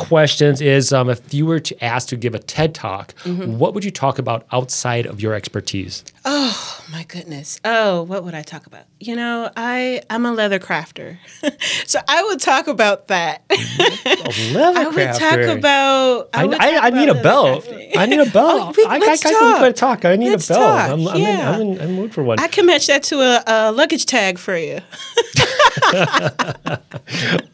questions 0.00 0.60
is 0.60 0.92
um, 0.92 1.08
if 1.10 1.32
you 1.32 1.46
were 1.46 1.60
to 1.60 1.84
ask 1.84 2.08
to 2.08 2.16
give 2.16 2.34
a 2.34 2.38
TED 2.38 2.74
talk, 2.74 3.14
Mm-hmm. 3.24 3.58
what 3.58 3.74
would 3.74 3.84
you 3.84 3.90
talk 3.90 4.18
about 4.18 4.46
outside 4.50 5.06
of 5.06 5.20
your 5.20 5.34
expertise? 5.34 6.04
Oh 6.24 6.82
my 6.90 7.04
goodness. 7.04 7.60
Oh, 7.64 8.02
what 8.02 8.24
would 8.24 8.34
I 8.34 8.42
talk 8.42 8.66
about? 8.66 8.84
You 8.98 9.16
know, 9.16 9.50
I 9.56 10.02
I'm 10.10 10.26
a 10.26 10.32
leather 10.32 10.58
crafter, 10.58 11.18
so 11.86 11.98
I 12.08 12.22
would 12.24 12.40
talk 12.40 12.66
about 12.66 13.08
that. 13.08 13.42
A 13.50 14.52
leather 14.54 14.80
I 14.80 14.86
would 14.88 15.14
talk 15.18 15.58
about. 15.58 16.28
I, 16.34 16.42
I, 16.42 16.46
would 16.46 16.54
I, 16.60 16.70
talk 16.74 16.84
I 16.84 16.90
need 16.90 17.08
about 17.08 17.20
a 17.20 17.22
belt. 17.22 17.64
crafting. 17.64 17.96
I 17.96 18.06
need 18.06 18.20
a 18.20 18.30
belt. 18.30 18.60
Oh, 18.62 18.74
we- 18.76 18.84
I, 18.86 18.98
let's 18.98 19.24
I, 19.24 19.28
I, 19.28 19.32
talk. 19.32 19.60
I, 19.62 19.66
to 19.68 19.72
talk. 19.72 20.04
I 20.04 20.16
need 20.16 20.30
Let's 20.30 20.50
a 20.50 20.54
belt. 20.54 20.60
talk, 20.62 20.90
I'm, 20.90 21.08
I'm, 21.08 21.16
in, 21.16 21.22
yeah. 21.22 21.50
I'm, 21.50 21.60
in, 21.62 21.80
I'm 21.80 21.88
in 21.90 21.94
mood 21.96 22.12
for 22.14 22.22
one. 22.22 22.38
I 22.38 22.48
can 22.48 22.66
match 22.66 22.86
that 22.88 23.02
to 23.04 23.20
a, 23.20 23.42
a 23.46 23.72
luggage 23.72 24.06
tag 24.06 24.38
for 24.38 24.56
you. 24.56 24.80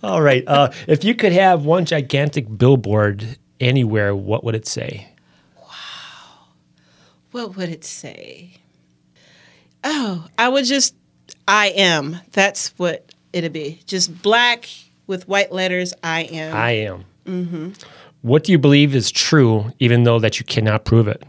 All 0.02 0.20
right. 0.22 0.44
Uh, 0.46 0.70
if 0.86 1.04
you 1.04 1.14
could 1.14 1.32
have 1.32 1.64
one 1.64 1.84
gigantic 1.84 2.35
billboard 2.42 3.38
anywhere, 3.60 4.14
what 4.14 4.44
would 4.44 4.54
it 4.54 4.66
say? 4.66 5.08
Wow. 5.56 6.46
What 7.30 7.56
would 7.56 7.68
it 7.68 7.84
say? 7.84 8.58
Oh, 9.84 10.26
I 10.38 10.48
would 10.48 10.64
just. 10.64 10.94
I 11.48 11.68
am. 11.68 12.18
That's 12.32 12.68
what 12.78 13.12
it'd 13.32 13.52
be. 13.52 13.80
Just 13.86 14.22
black 14.22 14.68
with 15.06 15.28
white 15.28 15.52
letters. 15.52 15.94
I 16.02 16.22
am. 16.22 16.54
I 16.56 16.70
am. 16.72 17.04
Mm-hmm. 17.24 17.70
What 18.22 18.44
do 18.44 18.52
you 18.52 18.58
believe 18.58 18.94
is 18.94 19.10
true, 19.12 19.72
even 19.78 20.02
though 20.02 20.18
that 20.18 20.38
you 20.40 20.44
cannot 20.44 20.84
prove 20.84 21.06
it? 21.08 21.22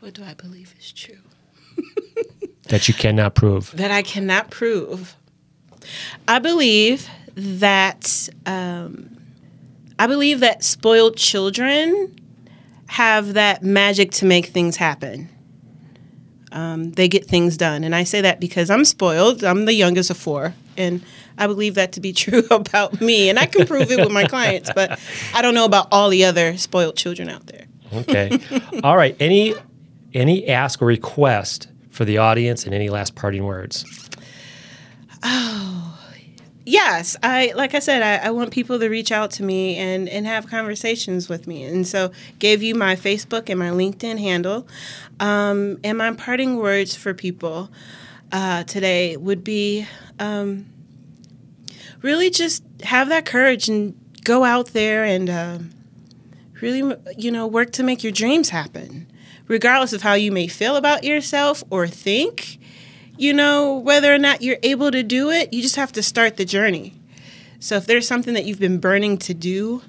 what 0.00 0.14
do 0.14 0.22
I 0.24 0.34
believe 0.34 0.74
is 0.78 0.92
true? 0.92 1.16
That 2.68 2.88
you 2.88 2.94
cannot 2.94 3.36
prove. 3.36 3.70
that 3.76 3.92
I 3.92 4.02
cannot 4.02 4.50
prove. 4.50 5.14
I 6.26 6.40
believe 6.40 7.08
that 7.36 8.28
um, 8.44 9.15
I 9.98 10.06
believe 10.06 10.40
that 10.40 10.62
spoiled 10.62 11.16
children 11.16 12.14
have 12.88 13.34
that 13.34 13.62
magic 13.62 14.12
to 14.12 14.24
make 14.26 14.46
things 14.46 14.76
happen. 14.76 15.28
Um, 16.52 16.92
they 16.92 17.08
get 17.08 17.26
things 17.26 17.56
done, 17.56 17.84
and 17.84 17.94
I 17.94 18.04
say 18.04 18.20
that 18.20 18.40
because 18.40 18.70
I'm 18.70 18.84
spoiled. 18.84 19.42
I'm 19.44 19.64
the 19.64 19.74
youngest 19.74 20.10
of 20.10 20.16
four, 20.16 20.54
and 20.76 21.02
I 21.36 21.46
believe 21.46 21.74
that 21.74 21.92
to 21.92 22.00
be 22.00 22.12
true 22.24 22.44
about 22.50 23.00
me. 23.00 23.28
And 23.28 23.38
I 23.38 23.46
can 23.46 23.66
prove 23.66 23.90
it 23.90 23.98
with 23.98 24.12
my 24.12 24.24
clients, 24.24 24.70
but 24.74 24.98
I 25.34 25.42
don't 25.42 25.54
know 25.54 25.64
about 25.64 25.88
all 25.90 26.08
the 26.08 26.24
other 26.24 26.56
spoiled 26.56 26.96
children 26.96 27.28
out 27.28 27.46
there. 27.46 27.66
Okay. 27.92 28.38
All 28.82 28.96
right. 28.96 29.16
Any 29.20 29.54
any 30.14 30.48
ask 30.48 30.80
or 30.80 30.86
request 30.86 31.68
for 31.90 32.04
the 32.04 32.18
audience 32.18 32.64
and 32.64 32.74
any 32.74 32.90
last 32.90 33.14
parting 33.14 33.44
words? 33.44 33.84
Yes 36.66 37.16
i 37.22 37.52
like 37.54 37.74
i 37.74 37.78
said 37.78 38.02
I, 38.02 38.26
I 38.26 38.30
want 38.30 38.50
people 38.50 38.78
to 38.80 38.88
reach 38.88 39.12
out 39.12 39.30
to 39.32 39.42
me 39.42 39.76
and 39.76 40.08
and 40.08 40.26
have 40.26 40.48
conversations 40.48 41.28
with 41.28 41.46
me. 41.46 41.62
And 41.64 41.86
so 41.86 42.10
gave 42.38 42.62
you 42.62 42.74
my 42.74 42.96
facebook 42.96 43.48
and 43.48 43.58
my 43.58 43.70
linkedin 43.70 44.18
handle. 44.18 44.66
Um, 45.20 45.78
and 45.82 45.96
my 45.96 46.12
parting 46.12 46.56
words 46.56 46.94
for 46.94 47.14
people 47.14 47.70
uh, 48.32 48.64
today 48.64 49.16
would 49.16 49.44
be 49.44 49.86
um, 50.18 50.66
really 52.02 52.28
just 52.28 52.62
have 52.82 53.08
that 53.08 53.24
courage 53.24 53.68
and 53.68 53.98
go 54.24 54.44
out 54.44 54.68
there 54.68 55.04
and 55.04 55.30
um 55.30 55.70
really 56.60 56.96
you 57.16 57.30
know 57.30 57.46
work 57.46 57.70
to 57.72 57.82
make 57.82 58.02
your 58.02 58.12
dreams 58.12 58.50
happen 58.50 59.06
regardless 59.46 59.92
of 59.92 60.02
how 60.02 60.14
you 60.14 60.32
may 60.32 60.48
feel 60.48 60.74
about 60.74 61.04
yourself 61.04 61.62
or 61.70 61.86
think 61.86 62.58
you 63.18 63.32
know 63.32 63.76
whether 63.78 64.14
or 64.14 64.18
not 64.18 64.42
you're 64.42 64.58
able 64.62 64.90
to 64.90 65.02
do 65.02 65.30
it 65.30 65.52
you 65.52 65.62
just 65.62 65.76
have 65.76 65.92
to 65.92 66.02
start 66.02 66.36
the 66.36 66.44
journey 66.44 66.94
so 67.58 67.76
if 67.76 67.86
there's 67.86 68.06
something 68.06 68.34
that 68.34 68.44
you've 68.44 68.60
been 68.60 68.78
burning 68.78 69.16
to 69.18 69.32
do 69.34 69.82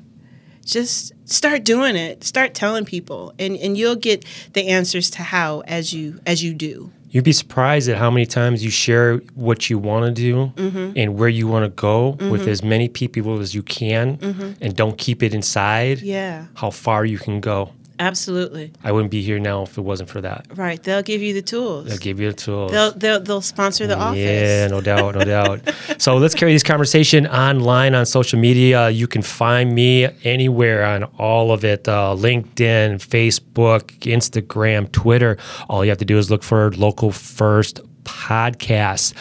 just 0.66 1.14
start 1.24 1.64
doing 1.64 1.96
it. 1.96 2.24
Start 2.26 2.54
telling 2.54 2.84
people, 2.86 3.34
and 3.40 3.56
and 3.56 3.78
you'll 3.78 3.96
get 3.96 4.26
the 4.54 4.68
answers 4.68 5.10
to 5.12 5.24
how 5.24 5.62
as 5.62 5.94
you 5.94 6.20
as 6.26 6.44
you 6.44 6.54
do. 6.54 6.92
You'd 7.10 7.24
be 7.24 7.32
surprised 7.32 7.88
at 7.88 7.96
how 7.98 8.12
many 8.12 8.26
times 8.26 8.66
you 8.66 8.70
share 8.70 9.18
what 9.34 9.70
you 9.70 9.80
want 9.80 10.06
to 10.08 10.12
do 10.12 10.52
Mm-hmm. 10.58 10.92
and 10.98 11.16
where 11.18 11.30
you 11.30 11.48
want 11.48 11.64
to 11.64 11.70
go 11.70 12.18
with 12.30 12.46
as 12.50 12.62
many 12.62 12.90
people 12.90 13.40
as 13.40 13.56
you 13.56 13.64
can 13.64 14.20
and 14.60 14.76
don't 14.76 14.98
keep 14.98 15.24
it 15.24 15.34
inside. 15.34 16.00
Mm-hmm. 16.00 16.06
Yeah, 16.06 16.46
How 16.56 16.70
far 16.70 17.06
you 17.06 17.18
can 17.18 17.40
go. 17.40 17.72
Absolutely. 18.00 18.72
I 18.84 18.92
wouldn't 18.92 19.12
be 19.12 19.22
here 19.22 19.40
now 19.40 19.64
if 19.64 19.78
it 19.78 19.82
wasn't 19.82 20.10
for 20.10 20.22
that. 20.22 20.46
Right. 20.56 20.82
They'll 20.82 21.04
give 21.04 21.22
you 21.22 21.34
the 21.34 21.42
tools. 21.42 21.88
They'll 21.88 21.98
give 21.98 22.20
you 22.20 22.32
the 22.32 22.36
tools. 22.38 22.72
They'll 22.72 22.92
they'll, 22.92 23.20
they'll 23.20 23.42
sponsor 23.42 23.88
the 23.88 23.98
office. 23.98 24.20
Yeah, 24.20 24.68
no 24.68 24.82
doubt, 24.82 25.16
no 25.16 25.24
doubt. 25.26 25.62
So 25.98 26.18
let's 26.18 26.36
carry 26.36 26.54
this 26.54 26.64
conversation 26.64 27.28
online 27.28 27.96
on 27.96 28.06
social 28.06 28.40
media. 28.40 28.90
You 28.90 29.08
can 29.08 29.22
find 29.22 29.74
me 29.74 30.08
anywhere 30.24 30.86
on 30.86 31.04
all 31.18 31.52
of 31.52 31.64
it 31.64 31.88
uh, 31.88 32.16
LinkedIn, 32.18 33.00
Facebook, 33.00 33.84
Instagram, 34.00 34.92
Twitter. 34.92 35.38
All 35.70 35.84
you 35.84 35.90
have 35.90 35.98
to 36.00 36.06
do 36.06 36.18
is 36.18 36.30
look 36.30 36.44
for 36.44 36.72
Local 36.72 37.12
First 37.12 37.82
Podcast. 38.04 39.14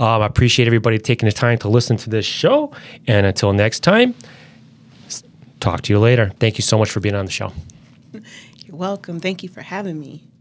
Um, 0.00 0.22
I 0.22 0.26
appreciate 0.26 0.66
everybody 0.66 0.98
taking 0.98 1.26
the 1.26 1.32
time 1.32 1.58
to 1.58 1.68
listen 1.68 1.96
to 1.98 2.10
this 2.10 2.26
show. 2.26 2.72
And 3.06 3.24
until 3.26 3.52
next 3.52 3.80
time, 3.80 4.14
talk 5.60 5.82
to 5.82 5.92
you 5.92 5.98
later. 5.98 6.32
Thank 6.40 6.58
you 6.58 6.62
so 6.62 6.76
much 6.76 6.90
for 6.90 7.00
being 7.00 7.14
on 7.14 7.24
the 7.24 7.30
show. 7.30 7.52
You're 8.66 8.76
welcome. 8.76 9.20
Thank 9.20 9.42
you 9.42 9.48
for 9.48 9.62
having 9.62 9.98
me. 9.98 10.31